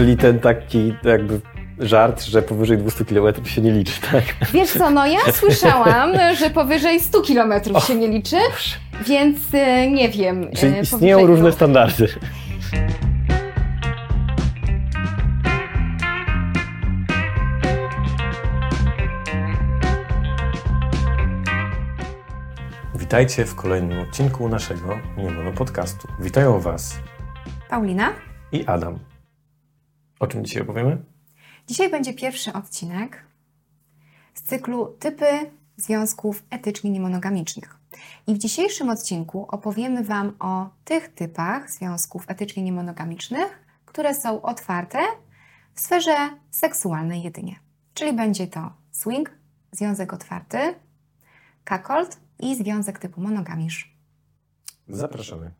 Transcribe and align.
Czyli 0.00 0.16
ten 0.16 0.38
taki 0.38 0.94
jakby 1.04 1.40
żart, 1.78 2.22
że 2.22 2.42
powyżej 2.42 2.78
200 2.78 3.04
km 3.04 3.44
się 3.44 3.60
nie 3.60 3.72
liczy, 3.72 4.00
tak? 4.12 4.24
Wiesz 4.52 4.70
co, 4.70 4.90
no 4.90 5.06
ja 5.06 5.18
słyszałam, 5.32 6.12
że 6.40 6.50
powyżej 6.50 7.00
100 7.00 7.22
km 7.22 7.52
się 7.86 7.94
nie 7.94 8.08
liczy, 8.08 8.36
więc 9.06 9.38
e, 9.52 9.90
nie 9.90 10.08
wiem. 10.08 10.44
e, 10.44 10.56
Czyli 10.56 10.80
istnieją 10.80 11.26
różne 11.26 11.52
standardy. 11.52 12.08
Witajcie 22.94 23.44
w 23.44 23.54
kolejnym 23.54 24.00
odcinku 24.00 24.48
naszego 24.48 24.98
Niemono 25.16 25.52
Podcastu. 25.52 26.08
Witają 26.20 26.60
Was 26.60 26.98
Paulina, 27.68 28.12
i 28.52 28.66
Adam. 28.66 29.09
O 30.20 30.26
czym 30.26 30.44
dzisiaj 30.44 30.62
opowiemy? 30.62 31.04
dzisiaj 31.66 31.90
będzie 31.90 32.14
pierwszy 32.14 32.52
odcinek 32.52 33.24
z 34.34 34.42
cyklu 34.42 34.86
Typy 34.86 35.26
związków 35.76 36.44
etycznie 36.50 36.90
niemonogamicznych. 36.90 37.76
I 38.26 38.34
w 38.34 38.38
dzisiejszym 38.38 38.88
odcinku 38.88 39.46
opowiemy 39.48 40.04
Wam 40.04 40.36
o 40.38 40.70
tych 40.84 41.08
typach 41.08 41.70
związków 41.70 42.24
etycznie 42.28 42.62
niemonogamicznych, 42.62 43.66
które 43.86 44.14
są 44.14 44.42
otwarte 44.42 44.98
w 45.74 45.80
sferze 45.80 46.16
seksualnej 46.50 47.22
jedynie. 47.22 47.56
Czyli 47.94 48.12
będzie 48.12 48.46
to 48.46 48.72
swing, 48.90 49.30
związek 49.72 50.12
otwarty, 50.12 50.58
cuckold 51.68 52.20
i 52.38 52.56
związek 52.56 52.98
typu 52.98 53.20
monogamisz. 53.20 53.96
Zapraszamy. 54.88 55.59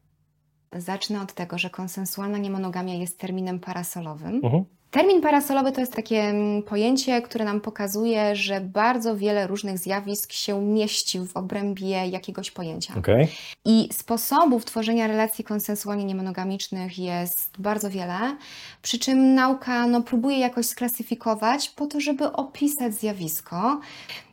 Zacznę 0.72 1.22
od 1.22 1.32
tego, 1.32 1.58
że 1.58 1.70
konsensualna 1.70 2.38
niemonogamia 2.38 2.94
jest 2.94 3.18
terminem 3.18 3.60
parasolowym. 3.60 4.40
Mhm. 4.44 4.64
Termin 4.90 5.20
parasolowy 5.20 5.72
to 5.72 5.80
jest 5.80 5.92
takie 5.92 6.22
mm, 6.22 6.62
pojęcie, 6.62 7.22
które 7.22 7.44
nam 7.44 7.60
pokazuje, 7.60 8.36
że 8.36 8.60
bardzo 8.60 9.16
wiele 9.16 9.46
różnych 9.46 9.78
zjawisk 9.78 10.32
się 10.32 10.62
mieści 10.62 11.20
w 11.20 11.36
obrębie 11.36 12.06
jakiegoś 12.06 12.50
pojęcia. 12.50 12.94
Okej. 12.98 13.28
I 13.64 13.88
sposobów 13.92 14.64
tworzenia 14.64 15.06
relacji 15.06 15.44
konsensualnie 15.44 16.04
niemonogamicznych 16.04 16.98
jest 16.98 17.60
bardzo 17.60 17.90
wiele, 17.90 18.36
przy 18.82 18.98
czym 18.98 19.34
nauka 19.34 19.86
no, 19.86 20.02
próbuje 20.02 20.38
jakoś 20.38 20.66
sklasyfikować 20.66 21.68
po 21.68 21.86
to, 21.86 22.00
żeby 22.00 22.32
opisać 22.32 22.94
zjawisko. 22.94 23.80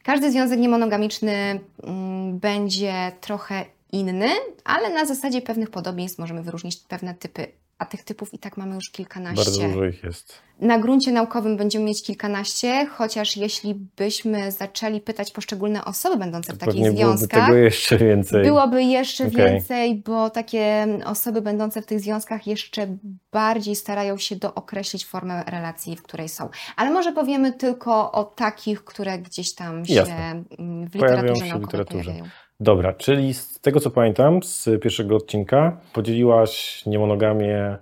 Każdy 0.04 0.32
związek 0.32 0.60
niemonogamiczny 0.60 1.60
mm, 1.84 2.40
będzie 2.40 3.12
trochę 3.22 3.66
inny, 3.92 4.30
ale 4.64 4.90
na 4.90 5.06
zasadzie 5.06 5.42
pewnych 5.42 5.70
podobieństw 5.70 6.20
możemy 6.20 6.44
wyróżnić 6.44 6.78
pewne 6.78 7.14
typy, 7.16 7.48
a 7.78 7.86
tych 7.86 8.04
typów 8.04 8.34
i 8.34 8.40
tak 8.40 8.58
mamy 8.58 8.76
już 8.76 8.90
kilkanaście. 8.92 9.44
Bardzo 9.46 9.62
dużo 9.68 9.86
ich 9.86 10.04
jest. 10.04 10.34
Na 10.60 10.80
gruncie 10.80 11.12
naukowym 11.12 11.58
będziemy 11.58 11.86
mieć 11.86 12.04
kilkanaście, 12.04 12.86
chociaż 12.86 13.38
jeśli 13.38 13.76
byśmy 13.98 14.52
zaczęli 14.52 15.02
pytać 15.02 15.32
poszczególne 15.32 15.86
osoby 15.86 16.18
będące 16.18 16.54
w 16.54 16.58
takich 16.58 16.76
byłoby 16.76 16.98
związkach, 16.98 17.46
tego 17.46 17.58
jeszcze 17.58 17.98
więcej. 17.98 18.44
byłoby 18.44 18.84
jeszcze 18.84 19.28
Okej. 19.28 19.38
więcej, 19.38 19.96
bo 19.96 20.30
takie 20.30 20.88
osoby 21.06 21.42
będące 21.42 21.82
w 21.82 21.86
tych 21.86 22.00
związkach 22.00 22.48
jeszcze 22.48 22.98
bardziej 23.32 23.76
starają 23.76 24.18
się 24.18 24.36
dookreślić 24.36 25.06
formę 25.06 25.44
relacji, 25.48 25.96
w 25.96 26.04
której 26.04 26.30
są. 26.30 26.50
Ale 26.76 26.92
może 26.92 27.12
powiemy 27.12 27.54
tylko 27.54 28.12
o 28.12 28.24
takich, 28.24 28.84
które 28.84 29.20
gdzieś 29.20 29.54
tam 29.56 29.86
się 29.86 29.94
Jasne. 29.94 30.44
w 30.88 30.92
Pojawiają 30.92 31.22
literaturze 31.24 31.46
się 31.46 31.52
w 31.52 31.60
naukowej 31.60 31.80
literaturze. 31.80 32.04
pojawiają. 32.04 32.30
Dobra, 32.60 32.94
czyli 32.94 33.34
z 33.34 33.60
tego 33.60 33.80
co 33.80 33.92
pamiętam 33.92 34.44
z 34.44 34.66
pierwszego 34.82 35.16
odcinka, 35.16 35.78
podzieliłaś 35.94 36.84
niemonogamię, 36.86 37.78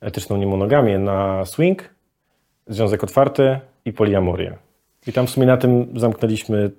etyczną 0.00 0.36
niemonogamię 0.36 0.98
na 0.98 1.44
swing, 1.44 1.94
związek 2.66 3.04
otwarty 3.04 3.60
i 3.84 3.92
poliamorię. 3.92 4.56
I 5.06 5.12
tam 5.12 5.26
w 5.26 5.30
sumie 5.30 5.46
na 5.46 5.56
tym 5.56 5.92
zamknęliśmy 6.00 6.70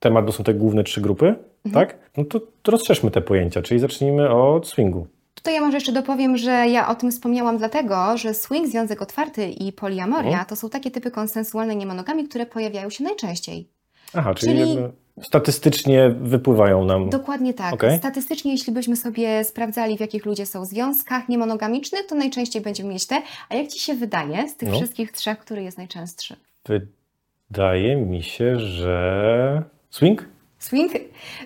temat, 0.00 0.24
bo 0.26 0.32
są 0.32 0.44
te 0.44 0.54
główne 0.54 0.84
trzy 0.84 1.00
grupy, 1.00 1.34
Mhm. 1.64 1.86
tak? 1.86 1.98
No 2.16 2.24
to, 2.24 2.40
to 2.62 2.72
rozszerzmy 2.72 3.10
te 3.10 3.20
pojęcia, 3.20 3.62
czyli 3.62 3.80
zacznijmy 3.80 4.30
od 4.30 4.68
swingu. 4.68 5.06
Tutaj 5.34 5.54
ja 5.54 5.60
może 5.60 5.76
jeszcze 5.76 5.92
dopowiem, 5.92 6.36
że 6.36 6.50
ja 6.50 6.88
o 6.88 6.94
tym 6.94 7.10
wspomniałam 7.10 7.58
dlatego, 7.58 8.16
że 8.16 8.34
swing, 8.34 8.66
związek 8.68 9.02
otwarty 9.02 9.48
i 9.48 9.72
poliamoria 9.72 10.28
Mhm. 10.30 10.46
to 10.46 10.56
są 10.56 10.68
takie 10.70 10.90
typy 10.90 11.10
konsensualnej 11.10 11.76
niemonogami, 11.76 12.28
które 12.28 12.46
pojawiają 12.46 12.90
się 12.90 13.04
najczęściej. 13.04 13.68
Aha, 14.14 14.34
czyli, 14.34 14.52
Czyli- 14.58 14.74
jakby 14.74 15.01
statystycznie 15.22 16.10
wypływają 16.20 16.84
nam. 16.84 17.10
Dokładnie 17.10 17.54
tak. 17.54 17.74
Okej. 17.74 17.98
Statystycznie, 17.98 18.52
jeśli 18.52 18.72
byśmy 18.72 18.96
sobie 18.96 19.44
sprawdzali, 19.44 19.96
w 19.96 20.00
jakich 20.00 20.26
ludzie 20.26 20.46
są 20.46 20.62
w 20.62 20.66
związkach 20.66 21.28
niemonogamicznych, 21.28 22.06
to 22.06 22.14
najczęściej 22.14 22.62
będziemy 22.62 22.90
mieć 22.90 23.06
te. 23.06 23.22
A 23.48 23.54
jak 23.54 23.68
Ci 23.68 23.78
się 23.78 23.94
wydaje 23.94 24.48
z 24.48 24.56
tych 24.56 24.68
No. 24.68 24.76
wszystkich 24.76 25.12
trzech, 25.12 25.38
który 25.38 25.62
jest 25.62 25.78
najczęstszy? 25.78 26.36
Wydaje 27.50 27.96
mi 27.96 28.22
się, 28.22 28.58
że 28.58 29.62
swing? 29.90 30.28
Swing? 30.58 30.92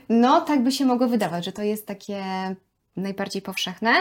No, 0.08 0.40
tak 0.40 0.62
by 0.62 0.72
się 0.72 0.84
mogło 0.84 1.06
wydawać, 1.08 1.44
że 1.44 1.52
to 1.52 1.62
jest 1.62 1.86
takie 1.86 2.22
najbardziej 2.96 3.42
powszechne. 3.42 3.92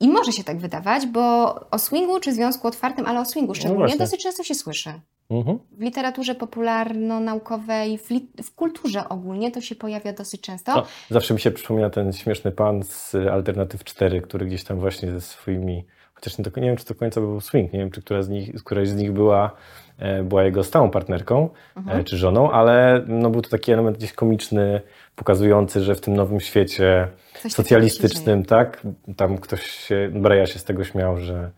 I 0.00 0.08
może 0.08 0.32
się 0.32 0.44
tak 0.44 0.58
wydawać, 0.58 1.06
bo 1.06 1.54
o 1.70 1.78
swingu 1.78 2.20
czy 2.20 2.32
związku 2.32 2.68
otwartym, 2.68 3.06
ale 3.06 3.20
o 3.20 3.24
swingu 3.24 3.54
szczególnie 3.54 3.92
No 3.92 3.98
dosyć 3.98 4.22
często 4.22 4.42
się 4.44 4.54
słyszy. 4.54 4.92
Mhm. 5.30 5.58
W 5.78 5.80
literaturze 5.82 6.34
popularno-naukowej, 6.34 7.98
w, 7.98 8.10
li- 8.10 8.28
w 8.42 8.54
kulturze 8.54 9.08
ogólnie 9.08 9.50
to 9.50 9.60
się 9.60 9.74
pojawia 9.74 10.12
dosyć 10.12 10.40
często. 10.40 10.74
O, 10.74 10.86
zawsze 11.10 11.34
mi 11.34 11.40
się 11.40 11.50
przypomina 11.50 11.90
ten 11.90 12.12
śmieszny 12.12 12.50
pan 12.52 12.82
z 12.82 13.14
Alternatyw 13.14 13.84
4, 13.84 14.20
który 14.20 14.46
gdzieś 14.46 14.64
tam 14.64 14.78
właśnie 14.78 15.10
ze 15.12 15.20
swoimi, 15.20 15.84
chociaż 16.14 16.38
nie, 16.38 16.44
do, 16.44 16.60
nie 16.60 16.66
wiem, 16.66 16.76
czy 16.76 16.84
do 16.86 16.94
końca 16.94 17.20
był 17.20 17.40
swing, 17.40 17.72
nie 17.72 17.78
wiem, 17.78 17.90
czy 17.90 18.02
która 18.02 18.22
z 18.22 18.28
nich, 18.28 18.64
któraś 18.64 18.88
z 18.88 18.94
nich 18.96 19.12
była, 19.12 19.50
e, 19.98 20.22
była 20.22 20.44
jego 20.44 20.64
stałą 20.64 20.90
partnerką 20.90 21.48
Mhm. 21.76 22.00
e, 22.00 22.04
czy 22.04 22.16
żoną, 22.16 22.50
ale 22.50 23.04
no, 23.06 23.30
był 23.30 23.42
to 23.42 23.50
taki 23.50 23.72
element 23.72 23.98
gdzieś 23.98 24.12
komiczny, 24.12 24.80
pokazujący, 25.16 25.80
że 25.80 25.94
w 25.94 26.00
tym 26.00 26.14
nowym 26.16 26.40
świecie 26.40 27.08
Coś 27.42 27.52
socjalistycznym, 27.52 28.44
tak, 28.44 28.82
tam 29.16 29.38
ktoś 29.38 29.62
się, 29.66 30.10
Breja 30.14 30.46
się 30.46 30.58
z 30.58 30.64
tego 30.64 30.84
śmiał, 30.84 31.18
że 31.18 31.50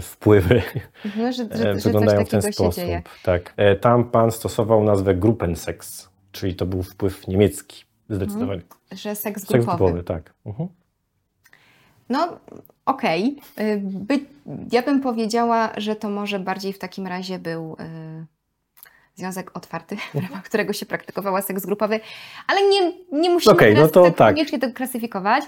wpływy 0.00 0.62
Mhm, 1.04 1.32
że, 1.32 1.42
e, 1.42 1.46
że, 1.56 1.56
że 1.56 1.74
coś 1.74 1.84
wyglądają 1.84 2.24
w 2.24 2.28
ten 2.28 2.42
sposób. 2.42 2.84
Tak. 3.22 3.54
E, 3.56 3.76
Tam 3.76 4.04
pan 4.04 4.32
stosował 4.32 4.84
nazwę 4.84 5.14
Gruppensex, 5.14 6.08
czyli 6.32 6.54
to 6.54 6.66
był 6.66 6.82
wpływ 6.82 7.28
niemiecki, 7.28 7.84
zdecydowanie. 8.10 8.62
Że 8.92 9.14
seks 9.14 9.40
Seks 9.40 9.52
grupowy. 9.52 9.78
grupowy, 9.78 10.04
tak. 10.04 10.34
Mhm. 10.46 10.68
No, 12.08 12.38
okej. 12.86 13.36
Y, 13.60 13.80
By, 13.84 14.20
ja 14.72 14.82
bym 14.82 15.00
powiedziała, 15.00 15.72
że 15.76 15.96
to 15.96 16.10
może 16.10 16.38
bardziej 16.38 16.72
w 16.72 16.78
takim 16.78 17.06
razie 17.06 17.38
był 17.38 17.76
y, 17.80 18.26
związek 19.14 19.56
otwarty, 19.56 19.96
w 20.14 20.22
ramach 20.22 20.42
którego 20.42 20.72
się 20.72 20.86
praktykowała 20.86 21.42
seks 21.42 21.66
grupowy, 21.66 22.00
ale 22.46 22.68
nie, 22.68 22.92
nie 23.12 23.30
musimy 23.30 23.56
teraz 23.56 23.78
no 23.78 23.88
to 23.88 24.02
tak 24.04 24.16
tak. 24.16 24.34
koniecznie 24.34 24.58
tego 24.58 24.72
klasyfikować. 24.74 25.44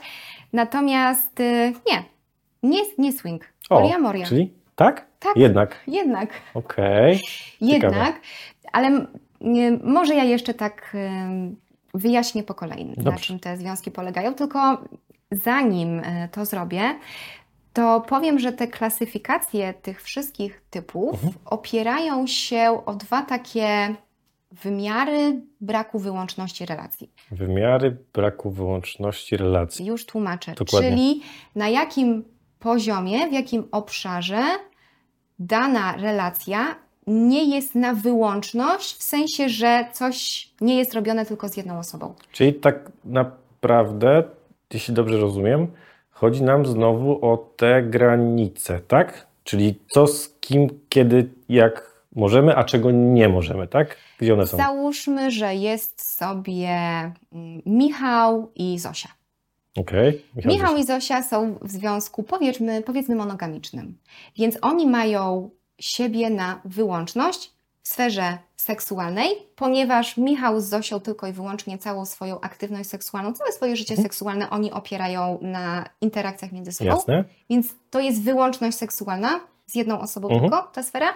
Natomiast 0.53 1.41
y, 1.41 1.73
nie, 1.91 2.05
nie, 2.62 2.81
nie 2.99 3.12
swing, 3.12 3.44
O, 3.70 3.80
poliamoria. 3.80 4.26
Czyli 4.26 4.52
tak? 4.76 5.06
Tak. 5.19 5.36
Jednak. 5.36 5.80
Jednak, 5.86 6.30
Okej. 6.54 7.20
jednak, 7.60 8.20
ale 8.72 9.06
może 9.84 10.14
ja 10.14 10.25
jeszcze 10.25 10.54
tak 10.54 10.97
wyjaśnię 11.94 12.42
po 12.42 12.54
kolei, 12.54 12.84
na 12.84 13.02
Dobrze. 13.02 13.25
czym 13.25 13.38
te 13.41 13.56
związki 13.56 13.91
polegają, 13.91 14.34
tylko 14.34 14.78
zanim 15.30 15.98
y, 15.98 16.28
to 16.32 16.44
zrobię, 16.44 16.82
to 17.72 18.00
powiem, 18.08 18.38
że 18.38 18.52
te 18.52 18.66
klasyfikacje 18.66 19.75
tych 19.75 20.02
wszystkich 20.02 20.62
typów 20.70 21.14
Mhm. 21.14 21.32
opierają 21.44 22.26
się 22.26 22.81
o 22.86 22.94
dwa 22.94 23.22
takie 23.22 23.94
wymiary 24.52 25.41
braku 25.60 25.98
wyłączności 25.98 26.66
relacji. 26.66 27.10
Wymiary 27.31 27.96
braku 28.12 28.50
wyłączności 28.50 29.36
relacji. 29.36 29.86
Już 29.86 30.06
tłumaczę. 30.06 30.52
Dokładnie. 30.54 30.91
Czyli 30.91 31.22
na 31.54 31.69
jakim 31.69 32.25
poziomie, 32.64 33.28
w 33.28 33.32
jakim 33.32 33.69
obszarze 33.72 34.42
dana 35.38 35.96
relacja 35.96 36.75
nie 37.06 37.56
jest 37.56 37.75
na 37.75 37.94
wyłączność, 37.94 38.96
w 38.96 39.02
sensie, 39.02 39.49
że 39.49 39.87
coś 39.93 40.49
nie 40.61 40.78
jest 40.78 40.94
robione 40.94 41.26
tylko 41.26 41.49
z 41.49 41.56
jedną 41.56 41.78
osobą. 41.78 42.14
Czyli 42.32 42.55
tak 42.55 42.93
naprawdę, 43.05 44.22
jeśli 44.72 44.94
dobrze 44.94 45.19
rozumiem, 45.19 45.66
chodzi 46.11 46.43
nam 46.43 46.66
znowu 46.66 47.31
o 47.31 47.37
te 47.56 47.82
granice, 47.82 48.81
tak? 48.88 49.26
Czyli 49.44 49.81
co 49.88 50.06
z 50.06 50.28
kim, 50.40 50.69
kiedy, 50.88 51.31
jak 51.49 51.94
możemy, 52.14 52.56
a 52.56 52.64
czego 52.64 52.90
nie 52.90 53.28
możemy, 53.28 53.69
tak? 53.69 53.96
Gdzie 54.19 54.34
one 54.34 54.46
są? 54.46 54.56
Załóżmy, 54.56 55.31
że 55.31 55.55
jest 55.55 56.17
sobie 56.17 56.69
mm, 57.32 57.62
Michał 57.67 58.50
i 58.55 58.78
Zosia. 58.78 59.08
Okej. 59.79 60.25
Michał 60.44 60.76
i 60.76 60.85
Zosia 60.85 61.23
są 61.23 61.59
w 61.62 61.71
związku, 61.71 62.23
powiedzmy, 62.23 62.82
powiedzmy 62.82 63.15
monogamicznym, 63.15 63.99
więc 64.37 64.59
oni 64.62 64.87
mają 64.87 65.50
siebie 65.79 66.31
na 66.31 66.61
wyłączność 66.65 67.53
w 67.82 67.88
sferze 67.88 68.38
seksualnej, 68.56 69.29
ponieważ 69.56 70.17
Michał 70.17 70.61
z 70.61 70.65
Zosią 70.65 71.00
tylko 71.00 71.26
i 71.26 71.32
wyłącznie 71.32 71.79
całą 71.79 72.06
swoją 72.06 72.41
aktywność 72.41 72.88
seksualną, 72.91 73.32
całe 73.32 73.53
swoje 73.53 73.76
życie 73.76 73.94
Mhm. 73.94 74.09
seksualne 74.09 74.50
oni 74.50 74.73
opierają 74.73 75.38
na 75.43 75.85
interakcjach 76.00 76.53
między 76.53 76.73
sobą, 76.73 76.91
Jasne. 76.91 77.25
więc 77.50 77.67
to 77.91 78.00
jest 78.00 78.23
wyłączność 78.23 78.77
seksualna. 78.77 79.41
z 79.67 79.75
jedną 79.75 80.00
osobą 80.00 80.29
Mhm. 80.29 80.50
tylko, 80.50 80.62
ta 80.73 80.82
sfera, 80.82 81.06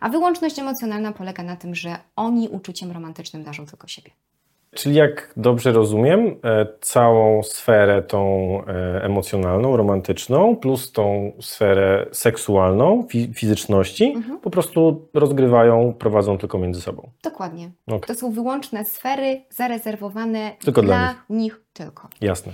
a 0.00 0.08
wyłączność 0.08 0.58
emocjonalna 0.58 1.12
polega 1.12 1.42
na 1.42 1.56
tym, 1.56 1.74
że 1.74 1.96
oni 2.16 2.48
uczuciem 2.48 2.92
romantycznym 2.92 3.44
darzą 3.44 3.66
tylko 3.66 3.88
siebie. 3.88 4.10
Czyli 4.74 4.94
jak 4.94 5.32
dobrze 5.36 5.72
rozumiem, 5.72 6.26
e, 6.44 6.66
całą 6.80 7.42
sferę 7.42 8.02
tą 8.02 8.48
e, 8.66 9.04
emocjonalną, 9.04 9.76
romantyczną, 9.76 10.56
plus 10.56 10.92
tą 10.92 11.32
sferę 11.40 12.06
seksualną, 12.12 13.02
fi- 13.08 13.34
fizyczności, 13.34 14.04
Mhm. 14.16 14.40
po 14.40 14.50
prostu 14.50 15.08
rozgrywają, 15.14 15.92
prowadzą 15.98 16.38
tylko 16.38 16.58
między 16.58 16.80
sobą. 16.80 17.10
Dokładnie. 17.22 17.70
Okej. 17.86 18.00
To 18.00 18.14
są 18.14 18.30
wyłączne 18.32 18.84
sfery 18.84 19.42
zarezerwowane 19.50 20.50
Tylko 20.64 20.82
dla 20.82 20.94
dla 20.96 21.14
nich 21.36 21.60
tylko. 21.72 22.08
Jasne. 22.20 22.52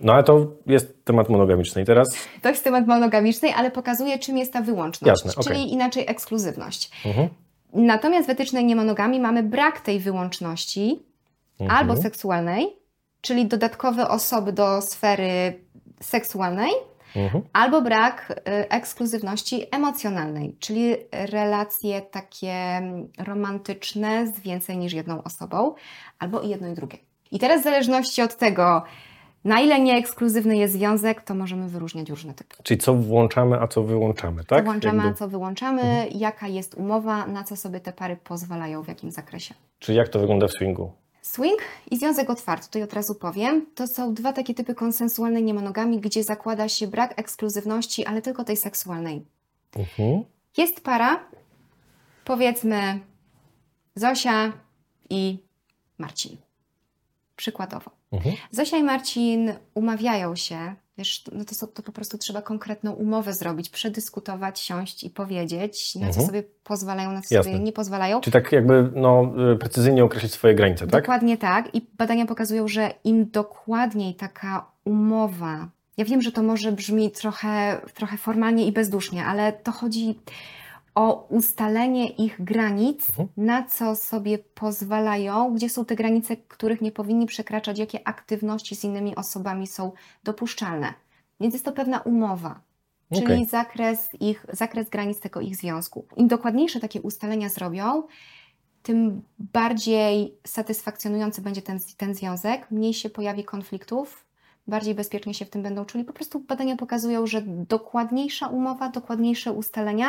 No 0.00 0.12
ale 0.12 0.24
to 0.24 0.46
jest 0.66 1.04
temat 1.04 1.28
monogamiczny. 1.28 1.82
I 1.82 1.84
teraz 1.84 2.08
To 2.42 2.48
jest 2.48 2.64
temat 2.64 2.86
monogamiczny, 2.86 3.54
ale 3.56 3.70
pokazuje, 3.70 4.18
czym 4.18 4.38
jest 4.38 4.52
ta 4.52 4.60
wyłączność, 4.62 5.24
Jasne, 5.24 5.42
czyli 5.44 5.72
inaczej 5.72 6.04
ekskluzywność. 6.08 6.90
mhm. 7.06 7.28
Natomiast 7.72 8.26
w 8.26 8.30
etycznej 8.30 8.64
niemonogami 8.64 9.20
mamy 9.20 9.42
brak 9.42 9.80
tej 9.80 10.00
wyłączności 10.00 11.02
Mhm. 11.60 11.78
albo 11.78 11.96
seksualnej, 11.96 12.76
czyli 13.20 13.46
dodatkowe 13.46 14.08
osoby 14.08 14.52
do 14.52 14.82
sfery 14.82 15.60
seksualnej, 16.00 16.70
Mhm. 17.16 17.44
albo 17.52 17.82
brak 17.82 18.30
y, 18.30 18.68
ekskluzywności 18.68 19.66
emocjonalnej, 19.72 20.56
czyli 20.60 20.96
relacje 21.12 22.02
takie 22.02 22.54
romantyczne 23.18 24.26
z 24.26 24.40
więcej 24.40 24.76
niż 24.78 24.92
jedną 24.92 25.22
osobą, 25.22 25.74
albo 26.18 26.40
i 26.40 26.48
jedno 26.48 26.68
i 26.68 26.74
drugie. 26.74 26.98
I 27.30 27.38
teraz 27.38 27.60
w 27.60 27.64
zależności 27.64 28.22
od 28.22 28.36
tego, 28.36 28.82
na 29.44 29.60
ile 29.60 29.80
nieekskluzywny 29.80 30.56
jest 30.56 30.74
związek, 30.74 31.22
to 31.22 31.34
możemy 31.34 31.68
wyróżniać 31.68 32.10
różne 32.10 32.34
typy. 32.34 32.56
Czyli 32.62 32.78
co 32.80 32.94
włączamy, 32.94 33.60
a 33.60 33.68
co 33.68 33.82
wyłączamy, 33.82 34.44
tak? 34.44 34.58
co 34.58 34.64
włączamy, 34.64 34.96
Jakby- 34.96 35.10
a 35.10 35.18
co 35.18 35.28
wyłączamy, 35.28 36.08
jaka 36.14 36.48
jest 36.48 36.74
umowa, 36.74 37.26
na 37.26 37.44
co 37.44 37.56
sobie 37.56 37.80
te 37.80 37.92
pary 37.92 38.16
pozwalają, 38.24 38.82
w 38.82 38.88
jakim 38.88 39.10
zakresie. 39.10 39.54
Czyli 39.78 39.98
jak 39.98 40.08
to 40.08 40.18
wygląda 40.18 40.46
w 40.48 40.52
swingu? 40.52 40.92
Swing 41.24 41.58
i 41.90 41.98
związek 41.98 42.30
otwarty, 42.30 42.66
tutaj 42.66 42.82
od 42.82 42.92
razu 42.92 43.14
powiem, 43.14 43.66
to 43.74 43.86
są 43.86 44.14
dwa 44.14 44.32
takie 44.32 44.54
typy 44.54 44.74
konsensualnej 44.74 45.42
niemonogami, 45.42 46.00
gdzie 46.00 46.24
zakłada 46.24 46.68
się 46.68 46.86
brak 46.86 47.18
ekskluzywności, 47.18 48.06
ale 48.06 48.22
tylko 48.22 48.44
tej 48.44 48.56
seksualnej. 48.56 49.24
Mhm. 49.76 50.24
Jest 50.56 50.80
para, 50.80 51.24
powiedzmy 52.24 53.00
Zosia 53.94 54.52
i 55.10 55.38
Marcin. 55.98 56.36
Przykładowo. 57.36 57.90
Mhm. 58.12 58.36
Zosia 58.50 58.76
i 58.76 58.82
Marcin 58.82 59.52
umawiają 59.74 60.36
się, 60.36 60.74
wiesz, 60.98 61.24
no 61.32 61.44
to, 61.44 61.66
to 61.66 61.82
po 61.82 61.92
prostu 61.92 62.18
trzeba 62.18 62.42
konkretną 62.42 62.92
umowę 62.92 63.32
zrobić, 63.32 63.68
przedyskutować, 63.70 64.60
siąść 64.60 65.04
i 65.04 65.10
powiedzieć, 65.10 65.94
na 65.94 66.00
co 66.00 66.06
Mhm. 66.06 66.26
sobie 66.26 66.42
pozwalają, 66.64 67.12
na 67.12 67.22
co 67.22 67.34
Jasne. 67.34 67.52
sobie 67.52 67.64
nie 67.64 67.72
pozwalają. 67.72 68.20
Czyli 68.20 68.32
tak 68.32 68.52
jakby 68.52 68.90
no, 68.94 69.32
y, 69.52 69.56
precyzyjnie 69.56 70.04
określić 70.04 70.32
swoje 70.32 70.54
granice, 70.54 70.86
tak? 70.86 71.02
Dokładnie 71.02 71.38
tak. 71.38 71.74
I 71.74 71.86
badania 71.98 72.26
pokazują, 72.26 72.68
że 72.68 72.94
im 73.04 73.30
dokładniej 73.30 74.14
taka 74.14 74.66
umowa, 74.84 75.68
ja 75.96 76.04
wiem, 76.04 76.22
że 76.22 76.32
to 76.32 76.42
może 76.42 76.72
brzmi 76.72 77.10
trochę, 77.10 77.80
trochę 77.94 78.16
formalnie 78.16 78.66
i 78.66 78.72
bezdusznie, 78.72 79.24
ale 79.24 79.52
to 79.52 79.72
chodzi 79.72 80.18
o 80.94 81.26
ustalenie 81.30 82.08
ich 82.10 82.44
granic, 82.44 83.08
Mhm. 83.08 83.28
na 83.36 83.62
co 83.62 83.96
sobie 83.96 84.38
pozwalają, 84.38 85.54
gdzie 85.54 85.68
są 85.68 85.84
te 85.84 85.96
granice, 85.96 86.36
których 86.36 86.80
nie 86.80 86.92
powinni 86.92 87.26
przekraczać, 87.26 87.78
jakie 87.78 88.08
aktywności 88.08 88.76
z 88.76 88.84
innymi 88.84 89.16
osobami 89.16 89.66
są 89.66 89.92
dopuszczalne. 90.24 90.94
Więc 91.40 91.54
jest 91.54 91.64
to 91.64 91.72
pewna 91.72 91.98
umowa. 92.00 92.60
Czyli 93.12 93.24
Okej. 93.24 93.46
zakres, 93.46 94.08
ich, 94.20 94.46
zakres 94.52 94.90
granic 94.90 95.20
tego 95.20 95.40
ich 95.40 95.56
związku. 95.56 96.06
Im 96.16 96.28
dokładniejsze 96.28 96.80
takie 96.80 97.02
ustalenia 97.02 97.48
zrobią, 97.48 98.02
tym 98.82 99.22
bardziej 99.38 100.34
satysfakcjonujący 100.46 101.42
będzie 101.42 101.62
ten, 101.62 101.78
ten 101.96 102.14
związek, 102.14 102.70
mniej 102.70 102.94
się 102.94 103.10
pojawi 103.10 103.44
konfliktów, 103.44 104.24
bardziej 104.66 104.94
bezpiecznie 104.94 105.34
się 105.34 105.44
w 105.44 105.50
tym 105.50 105.62
będą 105.62 105.84
czuli. 105.84 106.04
Po 106.04 106.12
prostu 106.12 106.40
badania 106.40 106.76
pokazują, 106.76 107.26
że 107.26 107.42
dokładniejsza 107.46 108.48
umowa, 108.48 108.88
dokładniejsze 108.88 109.52
ustalenia 109.52 110.06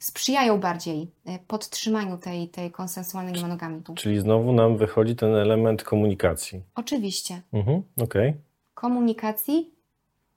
sprzyjają 0.00 0.60
bardziej 0.60 1.10
e, 1.26 1.38
podtrzymaniu 1.38 2.18
tej, 2.18 2.48
tej 2.48 2.70
konsensualnej 2.70 3.42
monogami. 3.42 3.82
Czyli 3.94 4.20
znowu 4.20 4.52
nam 4.52 4.76
wychodzi 4.76 5.16
ten 5.16 5.34
element 5.34 5.82
komunikacji. 5.82 6.62
Oczywiście 6.74 7.42
Mhm. 7.52 7.82
Okej. 8.02 8.34
komunikacji, 8.74 9.70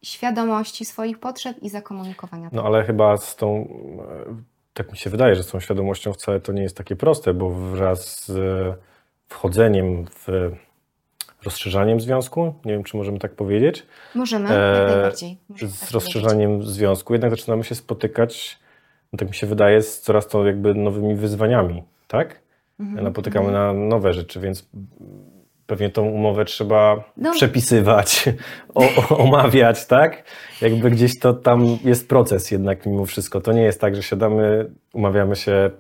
świadomości 0.04 0.86
swoich 0.86 1.20
potrzeb 1.20 1.58
i 1.64 1.70
zakomunikowania. 1.70 2.50
No 2.52 2.64
ale 2.64 2.84
chyba 2.84 3.18
z 3.18 3.36
tą, 3.36 3.68
e, 4.30 4.36
tak 4.74 4.92
mi 4.92 4.98
się 4.98 5.10
wydaje, 5.10 5.36
że 5.36 5.44
z 5.44 5.48
tą 5.48 5.60
świadomością 5.60 6.14
wcale 6.14 6.40
to 6.40 6.52
nie 6.52 6.62
jest 6.64 6.78
takie 6.78 6.96
proste, 6.96 7.34
bo 7.34 7.50
wraz 7.50 8.26
z 8.26 8.30
e, 8.30 8.76
wchodzeniem 9.28 10.06
w 10.08 10.28
rozszerzaniem 11.44 12.02
związku, 12.02 12.54
nie 12.66 12.74
wiem 12.74 12.84
czy 12.84 12.98
możemy 12.98 13.20
tak 13.20 13.36
powiedzieć, 13.36 13.86
Możemy, 14.16 14.50
e, 14.50 14.80
jak 14.80 14.92
najbardziej. 14.92 15.38
Możemy 15.50 15.72
tak 15.72 15.78
z 15.78 15.80
powiedzieć. 15.80 15.94
rozszerzaniem 15.94 16.64
związku 16.64 17.14
jednak 17.14 17.32
zaczynamy 17.32 17.64
się 17.64 17.76
spotykać, 17.76 18.60
no 19.14 19.18
tak 19.18 19.28
mi 19.28 19.36
się 19.36 19.48
wydaje, 19.48 19.82
z 19.82 20.02
coraz 20.02 20.28
to 20.28 20.46
jakby 20.46 20.74
nowymi 20.76 21.16
wyzwaniami, 21.16 21.84
tak? 22.08 22.42
Mhm, 22.80 23.04
Napotykamy 23.04 23.48
mhm. 23.48 23.78
na 23.78 23.86
nowe 23.88 24.14
rzeczy, 24.14 24.40
więc 24.40 24.70
pewnie 25.68 25.90
tą 25.90 26.06
umowę 26.10 26.46
trzeba 26.46 27.04
No. 27.18 27.32
przepisywać, 27.34 28.30
o, 28.76 28.84
o, 29.10 29.18
omawiać, 29.18 29.86
tak? 29.86 30.24
Jakby 30.62 30.90
gdzieś 30.92 31.20
to 31.20 31.34
tam 31.34 31.78
jest 31.84 32.10
proces 32.10 32.52
jednak 32.52 32.86
mimo 32.86 33.06
wszystko. 33.06 33.42
To 33.42 33.52
nie 33.54 33.62
jest 33.62 33.82
tak, 33.82 33.96
że 33.96 34.04
siadamy, 34.04 34.72
umawiamy 34.94 35.36
się 35.36 35.72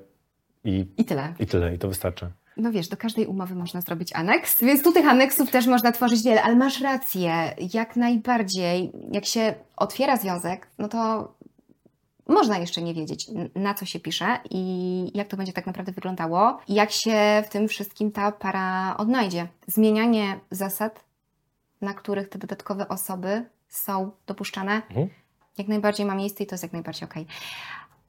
i, 0.63 0.85
I 0.97 1.05
tyle. 1.05 1.33
i 1.39 1.45
tyle, 1.45 1.75
i 1.75 1.77
to 1.77 1.87
wystarcza. 1.87 2.29
No 2.57 2.71
wiesz, 2.71 2.87
do 2.87 2.97
każdej 2.97 3.25
umowy 3.25 3.55
można 3.55 3.81
zrobić 3.81 4.13
aneks, 4.15 4.63
więc 4.63 4.83
tu 4.83 4.91
tych 4.91 5.07
aneksów 5.07 5.51
też 5.51 5.67
można 5.67 5.91
tworzyć 5.91 6.23
wiele, 6.23 6.43
ale 6.43 6.55
masz 6.55 6.81
rację, 6.81 7.31
jak 7.73 7.95
najbardziej. 7.95 8.91
Jak 9.11 9.25
się 9.25 9.53
otwiera 9.77 10.17
związek, 10.17 10.67
no 10.79 10.87
to 10.87 11.31
można 12.27 12.57
jeszcze 12.57 12.81
nie 12.81 12.93
wiedzieć, 12.93 13.27
na 13.55 13.73
co 13.73 13.85
się 13.85 13.99
pisze 13.99 14.39
i 14.49 15.11
jak 15.13 15.27
to 15.27 15.37
będzie 15.37 15.53
tak 15.53 15.65
naprawdę 15.65 15.91
wyglądało, 15.91 16.59
i 16.67 16.73
jak 16.73 16.91
się 16.91 17.43
w 17.45 17.49
tym 17.49 17.67
wszystkim 17.67 18.11
ta 18.11 18.31
para 18.31 18.97
odnajdzie. 18.97 19.47
Zmienianie 19.67 20.39
zasad, 20.51 21.03
na 21.81 21.93
których 21.93 22.29
te 22.29 22.39
dodatkowe 22.39 22.87
osoby 22.87 23.45
są 23.67 24.11
dopuszczane, 24.25 24.73
Mhm. 24.89 25.09
jak 25.57 25.67
najbardziej 25.67 26.05
ma 26.05 26.15
miejsce 26.15 26.43
i 26.43 26.47
to 26.47 26.53
jest 26.53 26.63
jak 26.63 26.73
najbardziej 26.73 27.09
okej. 27.09 27.25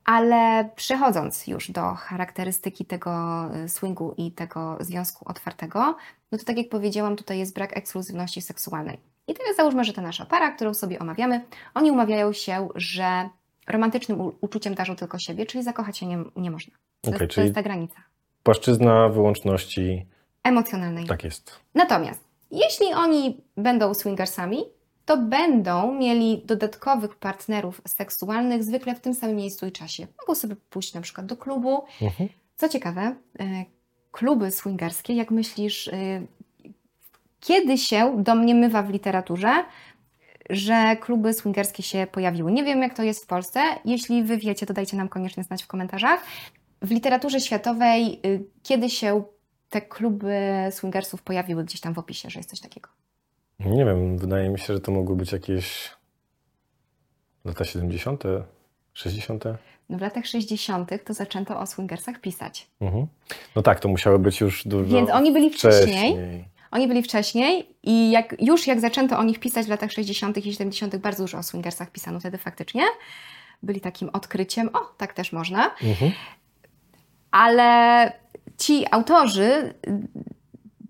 Ale 0.05 0.71
przechodząc 0.77 1.47
już 1.47 1.71
do 1.71 1.95
charakterystyki 1.95 2.85
tego 2.85 3.45
y, 3.65 3.69
swingu 3.69 4.15
i 4.17 4.33
tego 4.33 4.77
związku 4.81 5.29
otwartego, 5.29 5.97
no 6.33 6.39
to 6.39 6.45
tak 6.45 6.57
jak 6.57 6.69
powiedziałam, 6.69 7.17
tutaj 7.17 7.39
jest 7.39 7.55
brak 7.55 7.77
ekskluzywności 7.77 8.43
seksualnej. 8.43 9.01
I 9.27 9.35
teraz 9.35 9.57
załóżmy, 9.57 9.85
że 9.85 9.93
ta 9.93 10.03
nasza 10.03 10.27
para, 10.27 10.51
którą 10.53 10.75
sobie 10.75 10.99
omawiamy, 10.99 11.45
oni 11.75 11.91
umawiają 11.91 12.33
się, 12.33 12.69
że 12.75 13.29
romantycznym 13.67 14.33
uczuciem 14.41 14.75
darzą 14.75 14.97
tylko 14.97 15.19
siebie, 15.19 15.47
czyli 15.47 15.65
zakochać 15.65 15.99
się 15.99 16.07
nie, 16.07 16.25
nie 16.37 16.51
można. 16.51 16.75
To, 17.01 17.11
Okej, 17.11 17.25
jest, 17.27 17.35
to 17.35 17.41
jest 17.41 17.55
ta 17.55 17.63
granica 17.63 17.97
Płaszczyzna 18.43 19.09
wyłączności, 19.09 20.07
emocjonalnej. 20.45 21.07
tak 21.07 21.25
jest. 21.25 21.61
Natomiast 21.75 22.21
jeśli 22.51 22.87
oni 22.87 23.41
będą 23.57 23.95
swingersami, 23.95 24.65
to 25.05 25.17
będą 25.17 25.95
mieli 25.95 26.43
dodatkowych 26.45 27.15
partnerów 27.15 27.81
seksualnych 27.89 28.65
zwykle 28.65 28.95
w 28.95 29.01
tym 29.01 29.15
samym 29.15 29.37
miejscu 29.37 29.67
i 29.67 29.73
czasie. 29.73 30.07
Mogą 30.21 30.35
sobie 30.35 30.57
pójść 30.71 30.95
na 30.95 31.01
przykład 31.01 31.27
do 31.27 31.37
klubu. 31.37 31.85
Mhm. 32.03 32.29
Co 32.57 32.69
ciekawe, 32.69 33.15
e, 33.41 33.65
kluby 34.13 34.51
swingerskie, 34.51 35.15
jak 35.15 35.31
myślisz, 35.31 35.89
e, 35.89 35.93
kiedy 37.41 37.79
się 37.79 38.23
domniemywa 38.23 38.83
w 38.83 38.91
literaturze, 38.91 39.65
że 40.51 40.97
kluby 41.01 41.33
swingerskie 41.33 41.83
się 41.83 42.07
pojawiły? 42.13 42.53
Nie 42.53 42.65
wiem, 42.65 42.83
jak 42.83 42.95
to 42.97 43.03
jest 43.03 43.25
w 43.25 43.27
Polsce. 43.27 43.61
Jeśli 43.85 44.23
wy 44.23 44.39
wiecie, 44.39 44.67
to 44.67 44.75
dajcie 44.75 44.97
nam 44.97 45.09
koniecznie 45.09 45.45
znać 45.45 45.63
w 45.63 45.67
komentarzach. 45.67 46.23
W 46.83 46.91
literaturze 46.91 47.41
światowej, 47.41 48.21
y, 48.27 48.45
kiedy 48.63 48.91
się 48.91 49.23
te 49.71 49.81
kluby 49.81 50.37
swingersów 50.71 51.23
pojawiły 51.23 51.65
gdzieś 51.65 51.81
tam 51.81 51.95
w 51.95 51.99
opisie, 51.99 52.31
że 52.31 52.39
jest 52.41 52.51
coś 52.51 52.61
takiego? 52.61 52.89
Nie 53.61 53.85
wiem, 53.85 54.19
wydaje 54.19 54.49
mi 54.49 54.59
się, 54.59 54.75
że 54.75 54.81
to 54.81 54.93
mogły 54.93 55.17
być 55.17 55.33
jakieś 55.33 55.91
lata 57.45 57.65
70., 57.65 58.23
60. 58.93 59.45
No 59.89 59.99
w 59.99 60.01
latach 60.01 60.27
60. 60.27 60.91
to 61.05 61.15
zaczęto 61.15 61.61
o 61.61 61.67
swingersach 61.67 62.21
pisać. 62.21 62.67
Mhm. 62.81 63.07
No 63.57 63.63
tak, 63.63 63.81
to 63.81 63.89
musiały 63.89 64.19
być 64.19 64.41
już 64.41 64.65
dużo 64.69 64.97
Więc 64.97 65.11
oni 65.11 65.33
byli 65.33 65.51
wcześniej. 65.51 66.13
wcześniej. 66.13 66.45
Oni 66.75 66.89
byli 66.89 67.03
wcześniej 67.03 67.77
i 67.83 68.11
jak, 68.11 68.37
już 68.43 68.67
jak 68.67 68.81
zaczęto 68.81 69.19
o 69.19 69.23
nich 69.25 69.41
pisać 69.41 69.67
w 69.67 69.69
latach 69.69 69.93
60. 69.93 70.37
i 70.47 70.53
70., 70.53 70.97
bardzo 70.97 71.23
dużo 71.23 71.39
o 71.39 71.43
swingersach 71.43 71.91
pisano 71.91 72.21
wtedy 72.21 72.39
faktycznie. 72.39 72.83
Byli 73.63 73.81
takim 73.81 74.09
odkryciem, 74.13 74.69
o, 74.73 74.79
tak 74.97 75.13
też 75.13 75.33
można. 75.33 75.71
Mhm. 75.83 76.13
Ale 77.31 78.13
ci 78.59 78.85
autorzy 78.91 79.75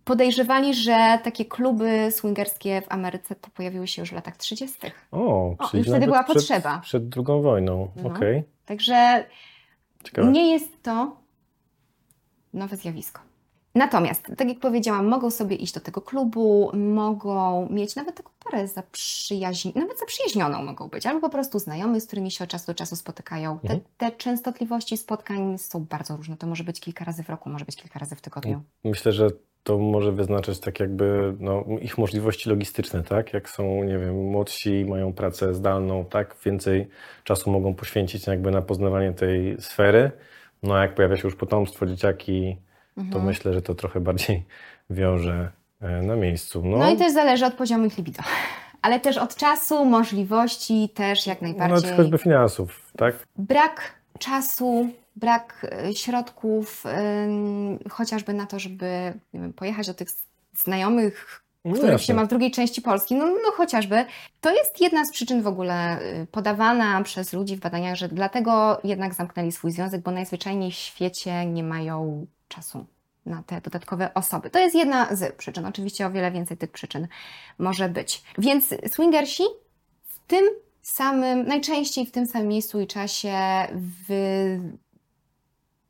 podejrzewali, 0.04 0.74
że 0.74 1.18
takie 1.24 1.44
kluby 1.44 2.08
swingerskie 2.10 2.80
w 2.82 2.92
Ameryce 2.92 3.34
to 3.34 3.50
pojawiły 3.50 3.86
się 3.86 4.02
już 4.02 4.10
w 4.10 4.14
latach 4.14 4.36
30. 4.36 4.78
O, 5.12 5.56
O, 5.58 5.68
czyli 5.70 5.78
już 5.78 5.88
wtedy 5.88 6.06
była 6.06 6.24
przed, 6.24 6.36
potrzeba. 6.36 6.78
Przed 6.78 7.08
drugą 7.08 7.42
wojną, 7.42 7.88
No. 7.96 8.08
okej. 8.10 8.42
Także 8.66 9.24
Ciekawe. 10.04 10.30
nie 10.32 10.52
jest 10.52 10.82
to 10.82 11.16
nowe 12.52 12.76
zjawisko. 12.76 13.20
Natomiast, 13.74 14.26
tak 14.36 14.48
jak 14.48 14.58
powiedziałam, 14.58 15.06
mogą 15.08 15.30
sobie 15.30 15.56
iść 15.56 15.74
do 15.74 15.80
tego 15.80 16.00
klubu, 16.00 16.70
mogą 16.74 17.68
mieć 17.70 17.96
nawet 17.96 18.16
taką 18.16 18.30
parę 18.44 18.68
zaprzyjaźni, 18.68 19.72
nawet 19.76 19.98
zaprzyjaźnioną 19.98 20.62
mogą 20.62 20.88
być, 20.88 21.06
albo 21.06 21.20
po 21.20 21.28
prostu 21.28 21.58
znajomych, 21.58 22.02
z 22.02 22.06
którymi 22.06 22.30
się 22.30 22.44
od 22.44 22.50
czasu 22.50 22.66
do 22.66 22.74
czasu 22.74 22.96
spotykają. 22.96 23.58
Te, 23.58 23.62
Mhm. 23.62 23.80
te 23.96 24.12
częstotliwości 24.12 24.96
spotkań 24.96 25.58
są 25.58 25.84
bardzo 25.84 26.16
różne. 26.16 26.36
To 26.36 26.46
może 26.46 26.64
być 26.64 26.80
kilka 26.80 27.04
razy 27.04 27.22
w 27.22 27.28
roku, 27.28 27.50
może 27.50 27.64
być 27.64 27.76
kilka 27.76 27.98
razy 27.98 28.16
w 28.16 28.20
tygodniu. 28.20 28.62
Myślę, 28.84 29.12
że 29.12 29.28
to 29.62 29.78
może 29.78 30.12
wyznaczać 30.12 30.60
tak 30.60 30.80
jakby 30.80 31.36
no, 31.40 31.64
ich 31.80 31.98
możliwości 31.98 32.48
logistyczne, 32.50 33.02
tak? 33.02 33.32
Jak 33.32 33.50
są, 33.50 33.84
nie 33.84 33.98
wiem, 33.98 34.30
młodsi, 34.30 34.84
mają 34.84 35.12
pracę 35.12 35.54
zdalną, 35.54 36.04
tak? 36.04 36.36
Więcej 36.44 36.88
czasu 37.24 37.50
mogą 37.50 37.74
poświęcić 37.74 38.26
jakby 38.26 38.50
na 38.50 38.62
poznawanie 38.62 39.12
tej 39.12 39.56
sfery. 39.60 40.10
No 40.62 40.74
a 40.74 40.82
jak 40.82 40.94
pojawia 40.94 41.16
się 41.16 41.22
już 41.28 41.36
potomstwo, 41.36 41.86
dzieciaki, 41.86 42.56
to 42.94 43.00
Mhm. 43.00 43.24
myślę, 43.24 43.52
że 43.54 43.62
to 43.62 43.74
trochę 43.74 44.00
bardziej 44.00 44.44
wiąże 44.90 45.50
e, 45.80 46.02
na 46.02 46.16
miejscu. 46.16 46.62
No, 46.64 46.76
No 46.76 46.90
i 46.90 46.96
też 46.96 47.12
zależy 47.12 47.46
od 47.46 47.54
poziomu 47.54 47.84
ich 47.86 47.96
libido. 47.98 48.22
Ale 48.82 49.00
też 49.00 49.16
od 49.18 49.36
czasu, 49.36 49.84
możliwości, 49.84 50.88
też 50.94 51.26
jak 51.26 51.42
no, 51.42 51.48
najbardziej. 51.48 51.92
choćby 51.96 52.18
finansów, 52.18 52.92
tak? 52.96 53.14
brak 53.36 53.94
czasu, 54.18 54.88
brak 55.16 55.66
e, 55.88 55.94
środków, 55.94 56.84
ym, 57.26 57.78
chociażby 57.90 58.34
na 58.34 58.46
to, 58.46 58.58
żeby 58.58 59.12
wiem, 59.34 59.52
pojechać 59.52 59.86
do 59.86 59.94
tych 59.94 60.08
znajomych, 60.56 61.42
No 61.64 61.74
których 61.74 62.00
się 62.02 62.14
ma 62.14 62.24
w 62.24 62.28
drugiej 62.28 62.50
części 62.50 62.82
Polski, 62.82 63.14
no, 63.14 63.26
no 63.26 63.52
chociażby. 63.56 64.04
To 64.40 64.54
jest 64.54 64.80
jedna 64.80 65.04
z 65.04 65.12
przyczyn 65.12 65.42
w 65.42 65.46
ogóle 65.46 66.02
y, 66.02 66.26
podawana 66.30 67.02
przez 67.02 67.32
ludzi 67.32 67.56
w 67.56 67.60
badaniach, 67.60 67.96
że 67.96 68.08
dlatego 68.08 68.80
jednak 68.84 69.14
zamknęli 69.14 69.52
swój 69.52 69.70
związek, 69.72 70.00
bo 70.02 70.10
najzwyczajniej 70.10 70.70
w 70.70 70.74
świecie 70.74 71.46
nie 71.46 71.62
mają 71.62 72.26
czasu 72.54 72.86
na 73.26 73.42
te 73.42 73.60
dodatkowe 73.60 74.14
osoby. 74.14 74.50
To 74.50 74.58
jest 74.58 74.74
jedna 74.74 75.16
z 75.16 75.34
przyczyn. 75.36 75.66
Oczywiście 75.66 76.06
o 76.06 76.10
wiele 76.10 76.30
więcej 76.30 76.56
tych 76.56 76.70
przyczyn 76.70 77.08
może 77.58 77.88
być. 77.88 78.22
Więc 78.38 78.74
swingersi 78.92 79.42
w 80.04 80.18
tym 80.26 80.44
samym, 80.82 81.46
najczęściej 81.46 82.06
w 82.06 82.10
tym 82.10 82.26
samym 82.26 82.48
miejscu 82.48 82.80
i 82.80 82.86
czasie 82.86 83.38
wy... 84.08 84.60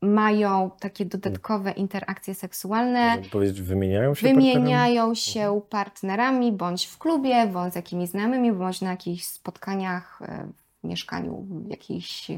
mają 0.01 0.71
takie 0.79 1.05
dodatkowe 1.05 1.71
interakcje 1.71 2.35
seksualne, 2.35 3.17
powiedzieć, 3.31 3.61
wymieniają 3.61 4.15
się 4.15 4.21
partnerami? 4.27 4.53
wymieniają 4.53 5.15
się 5.15 5.61
partnerami 5.69 6.51
bądź 6.51 6.85
w 6.85 6.97
klubie, 6.97 7.47
bądź 7.47 7.73
z 7.73 7.75
jakimiś 7.75 8.09
znajomymi, 8.09 8.51
bądź 8.51 8.81
na 8.81 8.91
jakichś 8.91 9.23
spotkaniach 9.23 10.21
e, 10.21 10.47
w 10.83 10.87
mieszkaniu 10.87 11.45
jakiejś 11.67 12.31
e, 12.31 12.35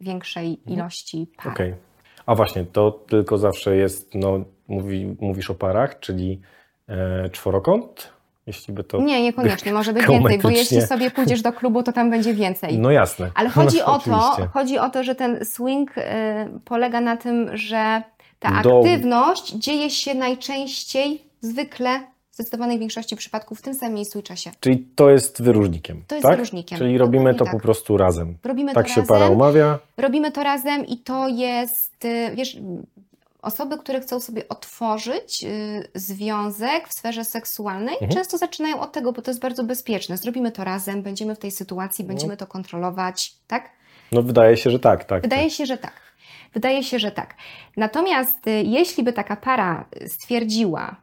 większej 0.00 0.48
Mhm. 0.50 0.76
ilości 0.76 1.26
par. 1.36 1.52
Okej. 1.52 1.74
A 2.26 2.34
właśnie, 2.34 2.64
to 2.64 2.90
tylko 2.90 3.38
zawsze 3.38 3.76
jest, 3.76 4.14
no, 4.14 4.40
mówi, 4.68 5.16
mówisz 5.20 5.50
o 5.50 5.54
parach, 5.54 6.00
czyli 6.00 6.40
e, 6.88 7.30
czworokąt, 7.30 8.12
jeśli 8.46 8.74
by 8.74 8.84
to... 8.84 8.98
Nie, 8.98 9.22
niekoniecznie, 9.22 9.72
może 9.72 9.92
być 9.92 10.06
więcej, 10.06 10.38
bo 10.38 10.50
jeśli 10.50 10.82
sobie 10.82 11.10
pójdziesz 11.10 11.42
do 11.42 11.52
klubu, 11.52 11.82
to 11.82 11.92
tam 11.92 12.10
będzie 12.10 12.34
więcej. 12.34 12.78
No 12.78 12.90
jasne. 12.90 13.30
Ale 13.34 13.48
chodzi 13.48 13.78
No, 13.78 13.86
o 13.94 13.98
to, 13.98 14.48
chodzi 14.52 14.78
o 14.78 14.90
to, 14.90 15.02
że 15.04 15.14
ten 15.14 15.44
swing 15.44 15.98
y, 15.98 16.02
polega 16.64 17.00
na 17.00 17.16
tym, 17.16 17.56
że 17.56 18.02
ta 18.38 18.62
Do- 18.62 18.78
aktywność 18.78 19.52
dzieje 19.52 19.90
się 19.90 20.14
najczęściej, 20.14 21.22
zwykle, 21.40 22.00
w 22.34 22.36
zdecydowanej 22.36 22.78
większości 22.78 23.16
przypadków 23.16 23.58
w 23.58 23.62
tym 23.62 23.74
samym 23.74 23.94
miejscu 23.94 24.18
i 24.18 24.22
czasie. 24.22 24.50
Czyli 24.60 24.78
to 24.94 25.10
jest 25.10 25.42
wyróżnikiem, 25.42 26.02
To 26.06 26.14
jest 26.14 26.22
tak? 26.22 26.32
wyróżnikiem. 26.36 26.78
Czyli 26.78 26.98
robimy 26.98 27.18
Dokładnie 27.24 27.38
to 27.38 27.44
tak. 27.44 27.54
po 27.54 27.60
prostu 27.60 27.96
razem. 27.96 28.36
Robimy 28.44 28.72
Tak 28.74 28.86
to 28.86 28.92
się 28.92 29.00
razem, 29.00 29.06
para 29.16 29.28
umawia. 29.30 29.78
robimy 29.96 30.32
to 30.32 30.42
razem 30.42 30.86
i 30.86 30.98
to 30.98 31.28
jest, 31.28 32.04
y, 32.04 32.30
wiesz, 32.34 32.56
osoby, 33.42 33.78
które 33.78 34.00
chcą 34.00 34.20
sobie 34.20 34.48
otworzyć 34.48 35.44
y, 35.44 35.88
związek 35.94 36.88
w 36.88 36.92
sferze 36.92 37.24
seksualnej, 37.24 37.94
Mhm. 37.94 38.12
często 38.12 38.38
zaczynają 38.38 38.80
od 38.80 38.92
tego, 38.92 39.12
bo 39.12 39.22
to 39.22 39.30
jest 39.30 39.40
bardzo 39.40 39.64
bezpieczne. 39.64 40.16
Zrobimy 40.16 40.52
to 40.52 40.64
razem, 40.64 41.02
będziemy 41.02 41.34
w 41.34 41.38
tej 41.38 41.50
sytuacji, 41.50 42.04
No. 42.04 42.08
będziemy 42.08 42.36
to 42.36 42.46
kontrolować, 42.46 43.34
tak? 43.46 43.70
No 44.12 44.22
wydaje 44.22 44.56
się, 44.56 44.70
że 44.70 44.78
tak, 44.78 45.04
tak. 45.04 45.22
Wydaje 45.22 45.50
się, 45.50 45.66
że 45.66 45.78
tak. 45.78 45.92
Wydaje 46.54 46.82
się, 46.82 46.98
że 46.98 47.10
tak. 47.10 47.34
Natomiast 47.76 48.46
y, 48.46 48.50
jeśli 48.50 49.04
by 49.04 49.12
taka 49.12 49.36
para 49.36 49.84
stwierdziła, 50.06 50.96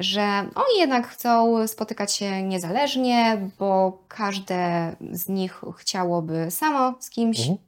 że 0.00 0.22
oni 0.54 0.78
jednak 0.78 1.06
chcą 1.08 1.66
spotykać 1.66 2.12
się 2.14 2.42
niezależnie, 2.42 3.48
bo 3.58 3.98
każde 4.08 4.92
z 5.12 5.28
nich 5.28 5.62
chciałoby 5.76 6.50
samo 6.50 6.94
z 7.00 7.10
kimś, 7.10 7.40
Mhm. 7.40 7.58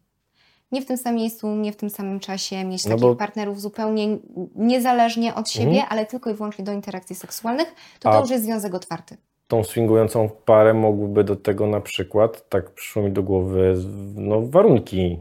nie 0.73 0.83
w 0.83 0.87
tym 0.87 0.97
samym 0.97 1.16
miejscu, 1.18 1.49
nie 1.49 1.73
w 1.73 1.76
tym 1.76 1.90
samym 1.90 2.21
czasie, 2.21 2.64
mieć 2.64 2.85
No 2.85 2.90
takich 2.90 3.02
bo- 3.02 3.16
partnerów 3.16 3.61
zupełnie 3.61 4.18
niezależnie 4.54 5.35
od 5.35 5.50
siebie, 5.50 5.66
Mhm. 5.71 5.87
ale 5.90 6.06
tylko 6.06 6.30
i 6.30 6.35
wyłącznie 6.35 6.64
do 6.64 6.73
interakcji 6.73 7.16
seksualnych, 7.16 7.75
to 8.00 8.11
A- 8.11 8.12
to 8.12 8.21
już 8.21 8.30
jest 8.30 8.45
związek 8.45 8.75
otwarty. 8.75 9.16
Tą 9.49 9.64
swingującą 9.64 10.28
parę 10.45 10.75
mogłyby 10.75 11.25
do 11.25 11.37
tego 11.37 11.66
na 11.66 11.80
przykład, 11.80 12.49
tak 12.49 12.71
przyszło 12.71 13.02
mi 13.02 13.11
do 13.12 13.23
głowy, 13.23 13.75
no 14.14 14.42
warunki 14.42 15.21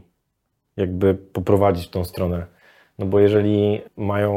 jakby 0.76 1.14
poprowadzić 1.14 1.86
w 1.86 1.90
tą 1.90 2.04
stronę. 2.04 2.46
No 2.98 3.06
bo 3.06 3.20
jeżeli 3.20 3.80
mają 3.96 4.32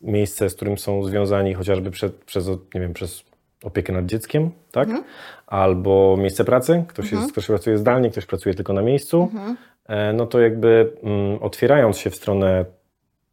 miejsce, 0.00 0.50
z 0.50 0.54
którym 0.54 0.78
są 0.78 1.04
związani 1.04 1.54
chociażby 1.54 1.90
przed, 1.90 2.24
przez, 2.24 2.48
nie 2.48 2.80
wiem, 2.80 2.94
przez 2.94 3.24
opiekę 3.64 3.92
nad 3.92 4.06
dzieckiem, 4.06 4.50
tak? 4.70 4.88
Mhm. 4.88 5.04
Albo 5.46 6.16
miejsce 6.18 6.44
pracy, 6.44 6.84
ktoś, 6.88 7.04
Mhm. 7.06 7.22
jest, 7.22 7.32
ktoś 7.32 7.46
pracuje 7.46 7.78
zdalnie, 7.78 8.10
ktoś 8.10 8.26
pracuje 8.26 8.54
tylko 8.54 8.72
na 8.72 8.82
miejscu, 8.82 9.22
Mhm. 9.34 9.56
e, 9.86 10.12
no 10.12 10.26
to 10.26 10.40
jakby 10.40 10.92
mm, 11.02 11.42
otwierając 11.42 11.98
się 11.98 12.10
w 12.10 12.16
stronę 12.16 12.64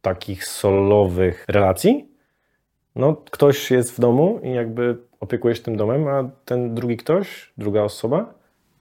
takich 0.02 0.44
solowych 0.44 1.44
relacji, 1.48 2.08
no 2.96 3.16
ktoś 3.30 3.70
jest 3.70 3.96
w 3.96 4.00
domu 4.00 4.40
i 4.42 4.50
jakby 4.52 4.98
opiekuje 5.20 5.54
się 5.54 5.62
tym 5.62 5.76
domem, 5.76 6.08
a 6.08 6.30
ten 6.44 6.74
drugi 6.74 6.96
ktoś, 6.96 7.52
druga 7.58 7.82
osoba, 7.82 8.34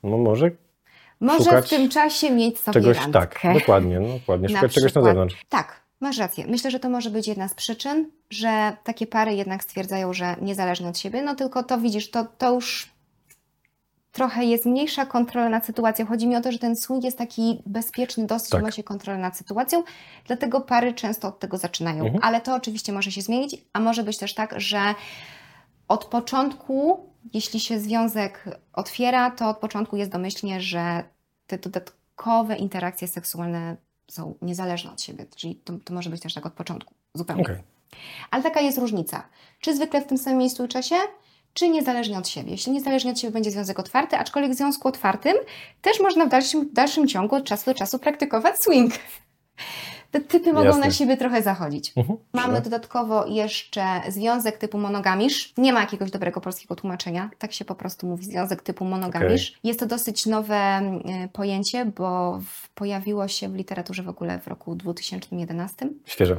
no 0.04 0.18
może 0.18 0.52
Może 1.20 1.62
w 1.62 1.70
tym 1.70 1.90
czasie 1.90 2.32
mieć 2.32 2.60
sobie 2.60 2.74
czegoś, 2.74 2.98
randkę. 2.98 3.20
tak, 3.20 3.54
dokładnie, 3.60 4.00
no, 4.00 4.08
dokładnie, 4.20 4.48
Na 4.54 4.56
szukać 4.56 4.74
czegoś 4.74 4.94
na 4.94 5.02
zewnątrz. 5.04 5.46
Tak, 5.50 5.82
masz 6.00 6.18
rację. 6.18 6.48
Myślę, 6.48 6.72
że 6.72 6.80
to 6.80 6.90
może 6.90 7.10
być 7.10 7.28
jedna 7.28 7.48
z 7.48 7.54
przyczyn, 7.54 8.12
że 8.30 8.78
takie 8.84 9.08
pary 9.08 9.36
jednak 9.36 9.64
stwierdzają, 9.64 10.14
że 10.14 10.36
niezależnie 10.42 10.90
od 10.90 10.98
siebie, 10.98 11.22
no 11.22 11.36
tylko 11.36 11.64
to 11.64 11.78
widzisz, 11.78 12.12
to, 12.12 12.26
to 12.38 12.54
już 12.54 12.96
trochę 14.12 14.46
jest 14.46 14.66
mniejsza 14.66 15.06
kontrola 15.06 15.50
nad 15.50 15.66
sytuacją. 15.66 16.06
Chodzi 16.06 16.28
mi 16.28 16.36
o 16.36 16.42
to, 16.42 16.52
że 16.52 16.60
ten 16.60 16.76
swing 16.76 17.04
jest 17.04 17.18
taki 17.18 17.62
bezpieczny, 17.66 18.26
dosyć 18.26 18.50
Tak. 18.50 18.62
ma 18.64 18.72
się 18.72 18.84
kontrolę 18.84 19.20
nad 19.20 19.38
sytuacją, 19.38 19.84
dlatego 20.28 20.62
pary 20.62 20.94
często 20.94 21.28
od 21.28 21.40
tego 21.40 21.58
zaczynają. 21.58 22.04
Mhm. 22.04 22.24
Ale 22.24 22.42
to 22.42 22.56
oczywiście 22.56 22.94
może 22.94 23.12
się 23.12 23.22
zmienić, 23.22 23.56
a 23.74 23.80
może 23.80 24.04
być 24.04 24.18
też 24.18 24.34
tak, 24.34 24.54
że 24.58 24.80
od 25.88 26.06
początku, 26.06 27.10
jeśli 27.34 27.60
się 27.60 27.80
związek 27.80 28.46
otwiera, 28.74 29.32
to 29.32 29.50
od 29.50 29.58
początku 29.58 29.98
jest 29.98 30.12
domyślnie, 30.12 30.62
że 30.62 31.04
te 31.48 31.58
dodatkowe 31.58 32.56
interakcje 32.56 33.08
seksualne 33.08 33.76
są 34.08 34.36
niezależne 34.42 34.92
od 34.92 35.02
siebie. 35.02 35.26
Czyli 35.36 35.56
to, 35.56 35.74
to 35.84 35.94
może 35.94 36.10
być 36.10 36.22
też 36.22 36.34
tak 36.34 36.46
od 36.46 36.54
początku, 36.54 36.94
zupełnie. 37.14 37.44
Okej. 37.44 37.64
Ale 38.32 38.44
taka 38.44 38.62
jest 38.62 38.78
różnica. 38.78 39.28
Czy 39.60 39.76
zwykle 39.76 40.02
w 40.02 40.06
tym 40.08 40.18
samym 40.18 40.40
miejscu 40.40 40.66
i 40.66 40.68
czasie, 40.68 40.96
czy 41.54 41.70
niezależnie 41.70 42.18
od 42.18 42.28
siebie. 42.28 42.52
Jeśli 42.52 42.72
niezależnie 42.72 43.12
od 43.12 43.20
siebie 43.20 43.34
będzie 43.34 43.52
związek 43.52 43.80
otwarty, 43.80 44.18
aczkolwiek 44.18 44.52
w 44.52 44.56
związku 44.56 44.88
otwartym 44.88 45.36
też 45.82 46.00
można 46.00 46.26
w 46.26 46.30
dalszym, 46.30 46.70
dalszym 46.74 47.08
ciągu 47.08 47.36
od 47.36 47.44
czasu 47.44 47.66
do 47.66 47.74
czasu 47.74 48.00
praktykować 48.00 48.56
swing. 48.60 48.94
Te 50.16 50.22
typy 50.22 50.54
mogą 50.54 50.66
Jasne. 50.66 50.86
na 50.86 50.92
siebie 50.92 51.18
trochę 51.18 51.42
zachodzić. 51.42 51.94
Mhm. 51.96 52.20
Mamy 52.34 52.62
dodatkowo 52.62 53.26
jeszcze 53.28 54.02
związek 54.10 54.58
typu 54.58 54.78
monogamisz. 54.78 55.54
Nie 55.58 55.74
ma 55.74 55.80
jakiegoś 55.82 56.12
dobrego 56.12 56.42
polskiego 56.42 56.76
tłumaczenia. 56.76 57.30
Tak 57.38 57.54
się 57.54 57.66
po 57.66 57.76
prostu 57.76 58.08
mówi, 58.08 58.26
związek 58.26 58.62
typu 58.62 58.86
monogamisz. 58.86 59.60
Jest 59.64 59.80
to 59.80 59.86
dosyć 59.86 60.26
nowe 60.26 60.56
mm, 60.56 61.30
pojęcie, 61.30 61.86
bo 61.86 62.40
pojawiło 62.76 63.28
się 63.28 63.50
w 63.50 63.56
literaturze 63.56 64.04
w 64.04 64.10
ogóle 64.10 64.40
w 64.40 64.48
roku 64.48 64.76
2011. 64.76 65.90
Świeże. 66.06 66.38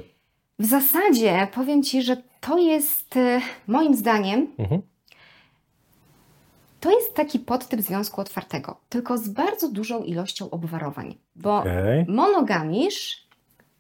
W 0.58 0.66
zasadzie 0.66 1.48
powiem 1.54 1.82
Ci, 1.82 2.02
że 2.02 2.16
to 2.40 2.58
jest 2.58 3.16
y, 3.16 3.40
moim 3.66 3.94
zdaniem 3.94 4.46
Mhm. 4.58 4.82
to 6.80 6.90
jest 6.90 7.14
taki 7.14 7.38
podtyp 7.38 7.80
związku 7.80 8.20
otwartego, 8.20 8.80
tylko 8.88 9.18
z 9.18 9.28
bardzo 9.28 9.68
dużą 9.68 10.02
ilością 10.02 10.50
obwarowań, 10.50 11.14
bo 11.34 11.58
Okej. 11.58 12.04
monogamisz 12.08 13.25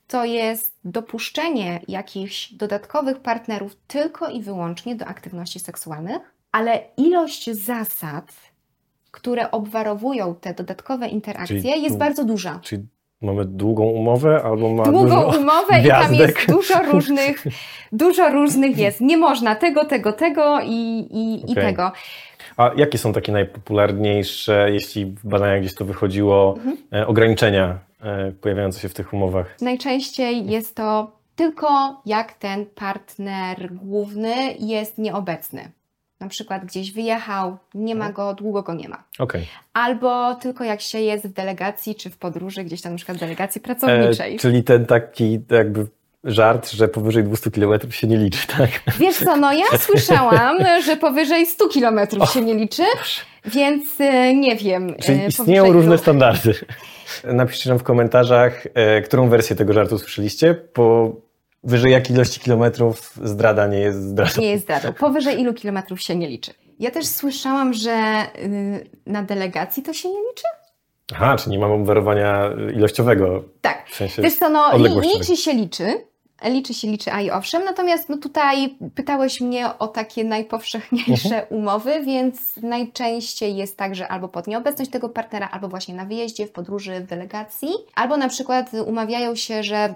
to 0.08 0.24
jest 0.24 0.74
dopuszczenie 0.84 1.80
jakichś 1.88 2.52
dodatkowych 2.52 3.20
partnerów 3.20 3.76
tylko 3.86 4.28
i 4.28 4.42
wyłącznie 4.42 4.96
do 4.96 5.06
aktywności 5.06 5.60
seksualnych, 5.60 6.18
ale 6.52 6.80
ilość 6.96 7.50
zasad, 7.50 8.32
które 9.10 9.50
obwarowują 9.50 10.34
te 10.34 10.54
dodatkowe 10.54 11.08
interakcje, 11.08 11.60
Czyli 11.62 11.82
jest 11.82 11.98
bardzo 11.98 12.24
duża. 12.24 12.60
Czyli 12.62 12.86
mamy 13.22 13.44
długą 13.44 13.84
umowę 13.84 14.42
albo 14.44 14.74
ma 14.74 14.84
długą 14.84 15.22
umowę 15.36 15.80
i 15.84 15.88
tam 15.88 16.12
gwiazdek. 16.12 16.18
jest 16.38 16.50
dużo 16.50 16.82
różnych, 16.92 17.44
dużo 17.92 18.28
różnych 18.30 18.78
jest. 18.78 19.00
Nie 19.00 19.16
można 19.16 19.54
tego, 19.54 19.84
tego, 19.84 20.12
tego 20.12 20.60
i, 20.60 20.98
i, 21.10 21.40
i 21.40 21.52
Okej. 21.52 21.64
tego. 21.64 21.92
A 22.56 22.70
jakie 22.76 22.98
są 22.98 23.12
takie 23.12 23.32
najpopularniejsze, 23.32 24.68
jeśli 24.72 25.06
w 25.06 25.26
badaniach 25.28 25.60
gdzieś 25.60 25.74
to 25.74 25.84
wychodziło, 25.84 26.54
Mhm. 26.56 26.76
e, 26.92 27.06
ograniczenia 27.06 27.78
pojawiające 28.40 28.80
się 28.80 28.88
w 28.88 28.94
tych 28.94 29.12
umowach? 29.12 29.56
Najczęściej 29.60 30.46
jest 30.46 30.74
to 30.74 31.16
tylko 31.36 32.00
jak 32.06 32.32
ten 32.32 32.66
partner 32.66 33.72
główny 33.72 34.34
jest 34.58 34.98
nieobecny. 34.98 35.70
Na 36.20 36.28
przykład 36.28 36.64
gdzieś 36.64 36.92
wyjechał, 36.92 37.56
nie 37.74 37.94
ma 37.94 38.12
go, 38.12 38.34
długo 38.34 38.62
go 38.62 38.74
nie 38.74 38.88
ma. 38.88 39.04
Okej. 39.18 39.46
Albo 39.72 40.34
tylko 40.34 40.64
jak 40.64 40.80
się 40.80 41.00
jest 41.00 41.26
w 41.26 41.32
delegacji 41.32 41.94
czy 41.94 42.10
w 42.10 42.16
podróży, 42.16 42.64
gdzieś 42.64 42.82
tam 42.82 42.92
na 42.92 42.96
przykład 42.96 43.16
w 43.16 43.20
delegacji 43.20 43.60
E, 43.60 43.64
pracowniczej. 43.64 44.38
Czyli 44.38 44.64
ten 44.64 44.86
taki 44.86 45.40
jakby 45.50 45.86
żart, 46.24 46.70
że 46.70 46.88
powyżej 46.88 47.24
200 47.24 47.50
km 47.50 47.90
się 47.90 48.06
nie 48.06 48.16
liczy, 48.16 48.46
tak? 48.46 48.70
Wiesz 48.98 49.16
co, 49.16 49.36
no 49.36 49.52
ja 49.52 49.78
słyszałam, 49.86 50.56
że 50.84 50.96
powyżej 50.96 51.46
100 51.46 51.68
kilometrów 51.68 52.30
się 52.30 52.40
nie 52.40 52.54
liczy, 52.54 52.82
więc 53.46 54.00
e, 54.00 54.34
nie 54.34 54.56
wiem. 54.56 54.94
Czyli 55.02 55.20
e, 55.20 55.26
istnieją 55.26 55.62
powyżej 55.62 55.82
różne 55.82 55.98
standardy. 55.98 56.54
Napiszcie 57.24 57.70
nam 57.70 57.78
w 57.78 57.82
komentarzach, 57.82 58.66
e, 58.74 59.02
którą 59.02 59.28
wersję 59.28 59.56
tego 59.56 59.72
żartu 59.72 59.98
słyszeliście, 59.98 60.54
po 60.54 61.16
wyżej 61.64 61.92
jakiej 61.92 62.16
ilości 62.16 62.40
kilometrów 62.40 63.12
zdrada 63.24 63.66
nie 63.66 63.78
jest 63.78 64.02
zdradą. 64.02 64.40
Nie 64.40 64.50
jest 64.50 64.64
zdradą. 64.64 64.92
Powyżej 64.92 65.40
ilu 65.40 65.54
kilometrów 65.54 66.00
się 66.00 66.16
nie 66.16 66.28
liczy. 66.28 66.52
Ja 66.78 66.90
też 66.90 67.06
słyszałam, 67.06 67.74
że 67.74 68.22
y, 68.38 68.90
na 69.06 69.22
delegacji 69.22 69.82
to 69.82 69.92
się 69.92 70.08
nie 70.08 70.20
liczy? 70.20 70.46
Aha, 71.14 71.36
czyli 71.36 71.52
nie 71.52 71.58
mamy 71.58 71.74
obwarowania 71.74 72.50
ilościowego, 72.74 73.44
Tak. 73.60 73.88
w 73.88 73.94
sensie 73.94 74.22
Wiesz 74.22 74.34
co, 74.34 74.48
no 74.48 74.78
liczy 75.00 75.36
się 75.36 75.52
liczy. 75.52 75.84
Liczy 76.44 76.74
się 76.74 76.88
liczy, 76.88 77.12
a 77.12 77.20
i 77.20 77.30
owszem. 77.30 77.64
Natomiast 77.64 78.08
no 78.08 78.16
tutaj 78.16 78.76
pytałeś 78.94 79.40
mnie 79.40 79.78
o 79.78 79.88
takie 79.88 80.24
najpowszechniejsze 80.24 81.42
Mhm. 81.42 81.60
umowy, 81.62 82.02
więc 82.04 82.56
najczęściej 82.56 83.56
jest 83.56 83.76
tak, 83.76 83.94
że 83.94 84.08
albo 84.08 84.28
pod 84.28 84.46
nieobecność 84.46 84.90
tego 84.90 85.08
partnera, 85.08 85.48
albo 85.50 85.68
właśnie 85.68 85.94
na 85.94 86.04
wyjeździe, 86.04 86.46
w 86.46 86.52
podróży, 86.52 87.00
w 87.00 87.06
delegacji, 87.06 87.68
albo 87.94 88.16
na 88.16 88.28
przykład 88.28 88.70
umawiają 88.86 89.34
się, 89.34 89.62
że 89.62 89.94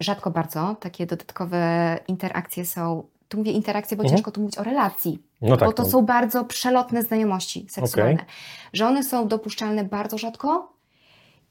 rzadko 0.00 0.30
bardzo 0.30 0.76
takie 0.80 1.06
dodatkowe 1.06 1.98
interakcje 2.08 2.66
są. 2.66 3.04
Tu 3.28 3.38
mówię 3.38 3.52
interakcje, 3.52 3.96
bo 3.96 4.02
Mhm. 4.02 4.16
ciężko 4.16 4.30
tu 4.30 4.40
mówić 4.40 4.58
o 4.58 4.62
relacji, 4.62 5.22
No 5.42 5.56
tak, 5.56 5.68
bo 5.68 5.72
to 5.72 5.82
no. 5.82 5.88
są 5.88 6.02
bardzo 6.02 6.44
przelotne 6.44 7.02
znajomości 7.02 7.66
seksualne. 7.70 8.24
Że 8.72 8.86
one 8.86 9.02
są 9.02 9.28
dopuszczalne 9.28 9.84
bardzo 9.84 10.18
rzadko 10.18 10.73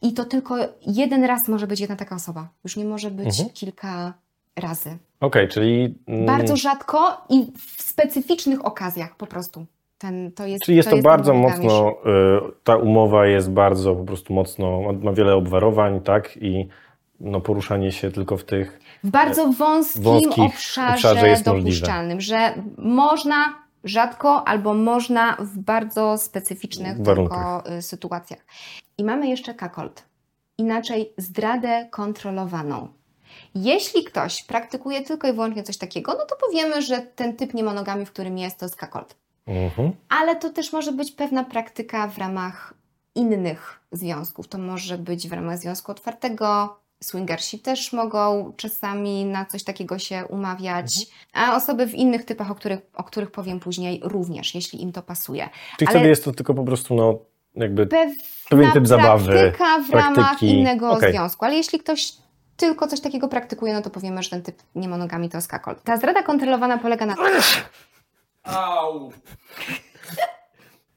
i 0.03 0.13
to 0.13 0.25
tylko 0.25 0.55
jeden 0.87 1.23
raz 1.23 1.47
może 1.47 1.67
być 1.67 1.79
jedna 1.79 1.95
taka 1.95 2.15
osoba. 2.15 2.47
Już 2.63 2.77
nie 2.77 2.85
może 2.85 3.11
być 3.11 3.27
Mhm. 3.27 3.49
kilka 3.49 4.13
razy. 4.55 4.97
Okej, 5.19 5.47
czyli... 5.47 5.95
mm, 6.07 6.25
Bardzo 6.25 6.55
rzadko 6.57 7.21
i 7.29 7.51
w 7.77 7.81
specyficznych 7.81 8.65
okazjach 8.65 9.15
po 9.15 9.27
prostu. 9.27 9.65
Ten, 9.97 10.31
to 10.31 10.45
jest, 10.47 10.63
Czyli 10.63 10.77
jest 10.77 10.89
to, 10.89 10.95
jest 10.95 11.03
bardzo 11.05 11.33
mocno, 11.33 11.91
y, 11.91 11.95
ta 12.63 12.75
umowa 12.75 13.27
jest 13.27 13.51
bardzo 13.51 13.95
po 13.95 14.03
prostu 14.03 14.33
mocno, 14.33 14.79
ma- 15.03 15.13
wiele 15.13 15.35
obwarowań, 15.35 16.01
tak? 16.01 16.37
I 16.37 16.67
no, 17.19 17.41
poruszanie 17.41 17.91
się 17.91 18.11
tylko 18.11 18.37
w 18.37 18.43
tych. 18.43 18.79
W 19.03 19.09
bardzo 19.09 19.51
wąskim 19.51 20.03
wąskich 20.03 20.43
obszarze, 20.45 20.93
obszarze 20.93 21.27
jest 21.29 21.45
możliwe. 21.45 21.69
dopuszczalnym, 21.69 22.21
że 22.21 22.53
można 22.77 23.62
rzadko 23.83 24.47
albo 24.47 24.73
można 24.73 25.37
w 25.39 25.57
bardzo 25.57 26.17
specyficznych 26.17 26.97
tylko 27.05 27.63
y, 27.77 27.81
sytuacjach. 27.81 28.45
I 28.97 29.03
mamy 29.03 29.27
jeszcze 29.27 29.53
kakolt, 29.53 30.03
inaczej 30.57 31.13
zdradę 31.17 31.87
kontrolowaną. 31.91 32.87
Jeśli 33.55 34.03
ktoś 34.03 34.43
praktykuje 34.43 35.01
tylko 35.01 35.27
i 35.27 35.33
wyłącznie 35.33 35.63
coś 35.63 35.77
takiego, 35.77 36.15
no 36.19 36.25
to 36.25 36.35
powiemy, 36.47 36.81
że 36.81 36.99
ten 36.99 37.35
typ 37.35 37.53
niemonogami, 37.53 38.05
w 38.05 38.11
którym 38.11 38.37
jest, 38.37 38.59
to 38.59 38.65
jest 38.65 38.75
kakolt. 38.75 39.15
Mhm. 39.45 39.91
Ale 40.09 40.35
to 40.35 40.49
też 40.49 40.73
może 40.73 40.91
być 40.91 41.11
pewna 41.11 41.43
praktyka 41.43 42.07
w 42.07 42.17
ramach 42.17 42.73
innych 43.15 43.79
związków. 43.91 44.47
To 44.47 44.57
może 44.57 44.97
być 44.97 45.29
w 45.29 45.33
ramach 45.33 45.57
związku 45.57 45.91
otwartego. 45.91 46.79
Swingersi 47.03 47.59
też 47.59 47.93
mogą 47.93 48.53
czasami 48.57 49.25
na 49.25 49.45
coś 49.45 49.63
takiego 49.63 49.99
się 49.99 50.25
umawiać, 50.29 50.95
a 51.33 51.55
osoby 51.55 51.87
w 51.87 51.93
innych 51.95 52.25
typach, 52.25 52.51
o 52.51 52.55
których, 52.55 52.79
o 52.93 53.03
których 53.03 53.31
powiem 53.31 53.59
później, 53.59 54.01
również, 54.03 54.55
jeśli 54.55 54.81
im 54.81 54.91
to 54.91 55.01
pasuje. 55.01 55.49
Czyli 55.77 55.87
Ale- 55.87 55.97
wtedy 55.99 56.09
jest 56.09 56.25
to 56.25 56.31
tylko 56.31 56.53
po 56.53 56.63
prostu, 56.63 56.95
no, 56.95 57.19
jakby. 57.55 57.87
Pewna 57.87 58.15
Pewien 58.49 58.71
typ 58.71 58.87
zabawy, 58.87 59.25
praktyka 59.33 59.79
w 59.79 59.89
ramach 59.89 60.13
praktyki. 60.13 60.49
innego 60.59 60.91
Okej. 60.91 61.11
związku, 61.11 61.45
ale 61.45 61.55
jeśli 61.55 61.79
ktoś 61.79 62.13
tylko 62.57 62.87
coś 62.87 63.01
takiego 63.01 63.27
praktykuje, 63.27 63.73
no 63.73 63.81
to 63.81 63.89
powiemy, 63.89 64.23
że 64.23 64.29
ten 64.29 64.41
typ 64.41 64.55
niemonogami 64.75 65.29
to 65.29 65.37
jest 65.37 65.47
kakol. 65.47 65.75
Ta 65.83 65.97
zdrada 65.97 66.23
kontrolowana 66.23 66.77
polega 66.77 67.05
na 67.05 67.15
Au! 68.43 69.11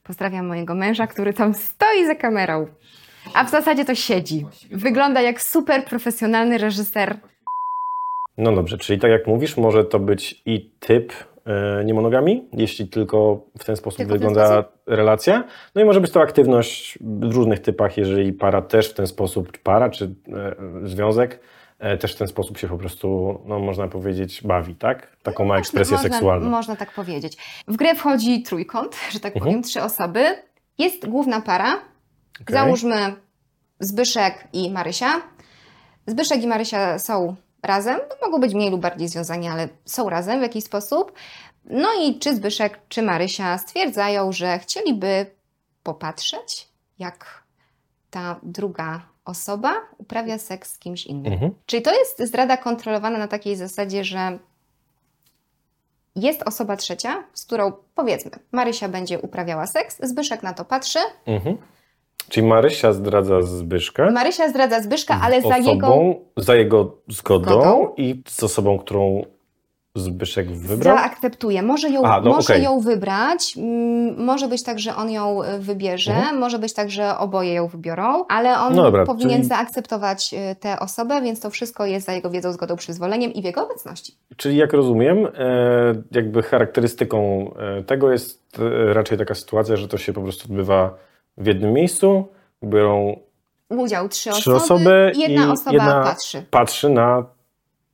Pozdrawiam 0.03 0.47
mojego 0.47 0.75
męża, 0.75 1.07
który 1.07 1.33
tam 1.33 1.53
stoi 1.53 2.05
za 2.05 2.15
kamerą. 2.15 2.67
A 3.33 3.43
w 3.43 3.49
zasadzie 3.49 3.85
to 3.85 3.95
siedzi. 3.95 4.45
Wygląda 4.71 5.21
jak 5.21 5.41
super 5.41 5.85
profesjonalny 5.85 6.57
reżyser. 6.57 7.17
No 8.37 8.51
dobrze, 8.55 8.77
czyli 8.77 8.99
tak 8.99 9.11
jak 9.11 9.27
mówisz, 9.27 9.57
może 9.57 9.83
to 9.85 9.99
być 9.99 10.41
i 10.45 10.69
typ 10.79 11.13
y, 11.81 11.85
niemonogami, 11.85 12.43
jeśli 12.53 12.87
tylko 12.87 13.41
w 13.59 13.65
ten 13.65 13.75
sposób 13.75 13.97
Tylko 13.97 14.15
w 14.15 14.17
ten 14.19 14.27
wygląda 14.27 14.63
relacja. 14.87 15.43
No 15.75 15.81
i 15.81 15.85
może 15.85 16.01
być 16.01 16.11
to 16.11 16.21
aktywność 16.21 16.97
w 17.01 17.33
różnych 17.33 17.59
typach, 17.59 17.97
jeżeli 17.97 18.33
para 18.33 18.61
też 18.61 18.89
w 18.89 18.93
ten 18.93 19.07
sposób, 19.07 19.57
para, 19.57 19.89
czy 19.89 20.05
e, 20.05 20.55
związek 20.87 21.39
e, 21.79 21.97
też 21.97 22.15
w 22.15 22.17
ten 22.17 22.27
sposób 22.27 22.57
się 22.57 22.67
po 22.67 22.77
prostu, 22.77 23.39
no 23.45 23.59
można 23.59 23.87
powiedzieć, 23.87 24.41
bawi, 24.43 24.75
tak? 24.75 25.17
Taką 25.23 25.45
ma 25.45 25.57
ekspresję 25.57 25.97
można, 25.97 26.09
seksualną. 26.09 26.49
Można 26.49 26.75
tak 26.75 26.93
powiedzieć. 26.93 27.37
W 27.67 27.75
grę 27.75 27.95
wchodzi 27.95 28.43
trójkąt, 28.43 28.95
że 29.11 29.19
tak 29.19 29.35
Mhm. 29.35 29.45
powiem, 29.45 29.63
trzy 29.63 29.83
osoby. 29.83 30.25
Jest 30.77 31.07
główna 31.09 31.41
para. 31.41 31.79
Okej. 32.41 32.53
Załóżmy 32.53 33.15
Zbyszek 33.79 34.47
i 34.53 34.71
Marysia. 34.71 35.21
Zbyszek 36.07 36.43
i 36.43 36.47
Marysia 36.47 36.99
są 36.99 37.35
razem. 37.63 37.99
No, 38.09 38.27
mogą 38.27 38.39
być 38.39 38.53
mniej 38.53 38.71
lub 38.71 38.81
bardziej 38.81 39.07
związani, 39.07 39.47
ale 39.47 39.69
są 39.85 40.09
razem 40.09 40.39
w 40.39 40.41
jakiś 40.41 40.63
sposób. 40.63 41.11
No 41.65 41.89
i 42.01 42.19
czy 42.19 42.35
Zbyszek, 42.35 42.79
czy 42.89 43.01
Marysia 43.01 43.57
stwierdzają, 43.57 44.31
że 44.31 44.59
chcieliby 44.59 45.25
popatrzeć, 45.83 46.67
jak 46.99 47.43
ta 48.09 48.39
druga 48.43 49.01
osoba 49.25 49.73
uprawia 49.97 50.37
seks 50.37 50.73
z 50.73 50.79
kimś 50.79 51.05
innym. 51.05 51.33
Mhm. 51.33 51.51
Czyli 51.65 51.81
to 51.81 51.93
jest 51.93 52.21
zdrada 52.21 52.57
kontrolowana 52.57 53.17
na 53.17 53.27
takiej 53.27 53.55
zasadzie, 53.55 54.03
że 54.03 54.39
jest 56.15 56.43
osoba 56.43 56.75
trzecia, 56.77 57.23
z 57.33 57.45
którą 57.45 57.71
powiedzmy, 57.95 58.31
Marysia 58.51 58.89
będzie 58.89 59.19
uprawiała 59.19 59.67
seks, 59.67 59.97
Zbyszek 60.03 60.43
na 60.43 60.53
to 60.53 60.65
patrzy, 60.65 60.99
Mhm. 61.25 61.57
Czyli 62.29 62.47
Marysia 62.47 62.93
zdradza 62.93 63.41
Zbyszka 63.41 64.11
Marysia 64.11 64.49
zdradza 64.49 64.81
Zbyszka, 64.81 65.19
ale 65.23 65.41
z 65.41 65.43
za 65.43 65.49
osobą, 65.57 65.69
jego 65.73 66.15
za 66.37 66.55
jego 66.55 66.95
zgodą, 67.07 67.45
Zgodą. 67.51 67.93
i 67.97 68.21
z 68.27 68.43
osobą, 68.43 68.79
którą 68.79 69.21
Zbyszek 69.95 70.51
wybrał. 70.51 70.97
zaakceptuje. 70.97 71.63
Może 71.63 71.89
ją, 71.89 72.01
no 72.01 72.21
może 72.23 72.53
okej. 72.53 72.63
ją 72.63 72.79
wybrać, 72.79 73.53
mm, 73.57 74.23
może 74.25 74.47
być 74.47 74.63
tak, 74.63 74.79
że 74.79 74.95
on 74.95 75.09
ją 75.11 75.43
y, 75.43 75.59
wybierze, 75.59 76.13
Mhm. 76.13 76.37
może 76.37 76.59
być 76.59 76.73
tak, 76.73 76.89
że 76.89 77.17
oboje 77.17 77.53
ją 77.53 77.67
wybiorą, 77.67 78.25
ale 78.29 78.59
on 78.59 78.75
No 78.75 78.83
dobra, 78.83 79.05
powinien 79.05 79.37
czyli- 79.37 79.47
zaakceptować 79.49 80.33
y, 80.51 80.55
tę 80.55 80.79
osobę, 80.79 81.21
więc 81.21 81.39
to 81.39 81.49
wszystko 81.49 81.85
jest 81.85 82.05
za 82.05 82.13
jego 82.13 82.29
wiedzą, 82.29 82.51
zgodą, 82.51 82.75
przyzwoleniem 82.75 83.33
i 83.33 83.41
w 83.41 83.45
jego 83.45 83.65
obecności. 83.65 84.13
Czyli 84.37 84.57
jak 84.57 84.73
rozumiem, 84.73 85.25
e, 85.25 85.29
jakby 86.11 86.43
charakterystyką 86.43 87.51
e, 87.79 87.83
tego 87.83 88.11
jest 88.11 88.57
e, 88.89 88.93
raczej 88.93 89.17
taka 89.17 89.35
sytuacja, 89.35 89.75
że 89.75 89.87
to 89.87 89.97
się 89.97 90.13
po 90.13 90.21
prostu 90.21 90.45
odbywa 90.45 90.95
w 91.37 91.45
jednym 91.45 91.73
miejscu, 91.73 92.27
biorą, 92.63 93.19
Udział 93.69 94.09
trzy, 94.09 94.29
Trzy 94.29 94.55
osoby 94.55 95.11
i 95.15 95.19
jedna 95.19 95.51
osoba 95.51 95.71
jedna- 95.71 96.03
patrzy. 96.03 96.45
patrzy 96.51 96.89
na... 96.89 97.25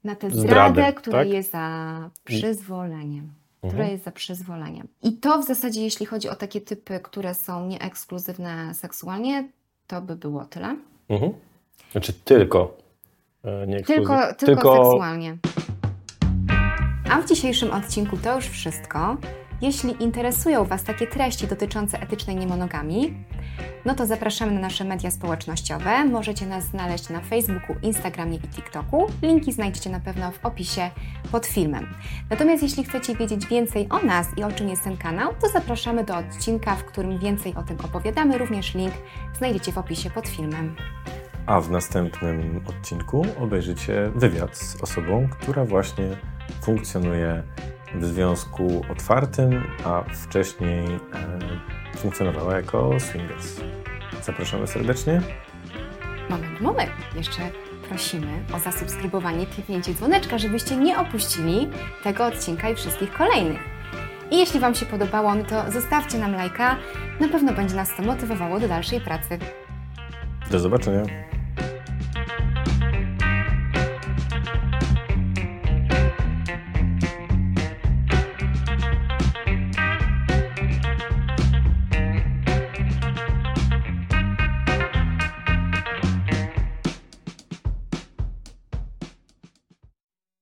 na 0.03 0.15
tę 0.15 0.29
Zdradę, 0.29 0.41
zdradę, 0.71 0.93
która 0.93 1.19
tak? 1.19 1.29
jest 1.29 1.51
za 1.51 2.09
przyzwoleniem. 2.23 3.33
Która 3.57 3.71
Mhm. 3.73 3.91
jest 3.91 4.03
za 4.03 4.11
przyzwoleniem. 4.11 4.87
I 5.03 5.13
to 5.17 5.39
w 5.41 5.45
zasadzie, 5.45 5.81
jeśli 5.83 6.05
chodzi 6.05 6.29
o 6.29 6.35
takie 6.35 6.61
typy, 6.61 6.99
które 6.99 7.33
są 7.33 7.67
nieekskluzywne 7.67 8.73
seksualnie, 8.73 9.49
to 9.87 10.01
by 10.01 10.15
było 10.15 10.45
tyle. 10.45 10.75
Mhm. 11.09 11.31
Znaczy 11.91 12.13
tylko, 12.13 12.77
e, 13.43 13.67
nie 13.67 13.83
Tylko, 13.83 14.13
ekskluzyw- 14.13 14.35
tylko, 14.35 14.83
seksualnie. 14.83 15.37
A 17.11 17.21
w 17.21 17.25
dzisiejszym 17.29 17.71
odcinku 17.71 18.17
to 18.17 18.35
już 18.35 18.45
wszystko. 18.47 19.17
Jeśli 19.63 20.03
interesują 20.03 20.65
Was 20.65 20.83
takie 20.83 21.07
treści 21.07 21.47
dotyczące 21.47 22.01
etycznej 22.01 22.35
niemonogami, 22.35 23.13
no 23.85 23.95
to 23.95 24.05
zapraszamy 24.05 24.51
na 24.51 24.59
nasze 24.59 24.83
media 24.83 25.11
społecznościowe. 25.11 26.05
Możecie 26.05 26.45
nas 26.45 26.63
znaleźć 26.63 27.09
na 27.09 27.21
Facebooku, 27.21 27.75
Instagramie 27.81 28.37
i 28.37 28.47
TikToku. 28.47 29.07
Linki 29.21 29.53
znajdziecie 29.53 29.89
na 29.89 29.99
pewno 29.99 30.31
w 30.31 30.45
opisie 30.45 30.89
pod 31.31 31.45
filmem. 31.45 31.87
Natomiast 32.29 32.63
jeśli 32.63 32.83
chcecie 32.83 33.15
wiedzieć 33.15 33.47
więcej 33.47 33.87
o 33.89 34.05
nas 34.05 34.27
i 34.37 34.43
o 34.43 34.51
czym 34.51 34.69
jest 34.69 34.83
ten 34.83 34.97
kanał, 34.97 35.33
to 35.41 35.49
zapraszamy 35.49 36.03
do 36.03 36.17
odcinka, 36.17 36.75
w 36.75 36.83
którym 36.83 37.19
więcej 37.19 37.55
o 37.55 37.63
tym 37.63 37.77
opowiadamy. 37.83 38.37
Również 38.37 38.75
link 38.75 38.93
znajdziecie 39.37 39.71
w 39.71 39.77
opisie 39.77 40.09
pod 40.09 40.27
filmem. 40.27 40.75
A 41.45 41.61
w 41.61 41.71
następnym 41.71 42.61
odcinku 42.67 43.25
obejrzycie 43.39 44.11
wywiad 44.15 44.57
z 44.57 44.83
osobą, 44.83 45.27
która 45.31 45.65
właśnie 45.65 46.17
funkcjonuje 46.61 47.43
w 47.95 48.05
związku 48.05 48.81
otwartym, 48.91 49.63
a 49.85 50.03
wcześniej 50.03 50.85
e, 50.85 51.97
funkcjonowała 51.97 52.55
jako 52.55 52.99
swingers. 52.99 53.59
Zapraszamy 54.23 54.67
serdecznie. 54.67 55.21
Moment, 56.29 56.61
moment. 56.61 56.91
Jeszcze 57.15 57.41
prosimy 57.89 58.27
o 58.53 58.59
zasubskrybowanie, 58.59 59.45
kliknięcie 59.45 59.93
dzwoneczka, 59.93 60.37
żebyście 60.37 60.77
nie 60.77 60.99
opuścili 60.99 61.69
tego 62.03 62.25
odcinka 62.25 62.69
i 62.69 62.75
wszystkich 62.75 63.13
kolejnych. 63.13 63.59
I 64.31 64.37
jeśli 64.37 64.59
Wam 64.59 64.75
się 64.75 64.85
podobało, 64.85 65.35
no 65.35 65.43
to 65.43 65.71
zostawcie 65.71 66.17
nam 66.17 66.35
lajka. 66.35 66.77
Na 67.19 67.27
pewno 67.27 67.53
będzie 67.53 67.75
nas 67.75 67.95
to 67.97 68.03
motywowało 68.03 68.59
do 68.59 68.67
dalszej 68.67 69.01
pracy. 69.01 69.39
Do 70.51 70.59
zobaczenia. 70.59 71.03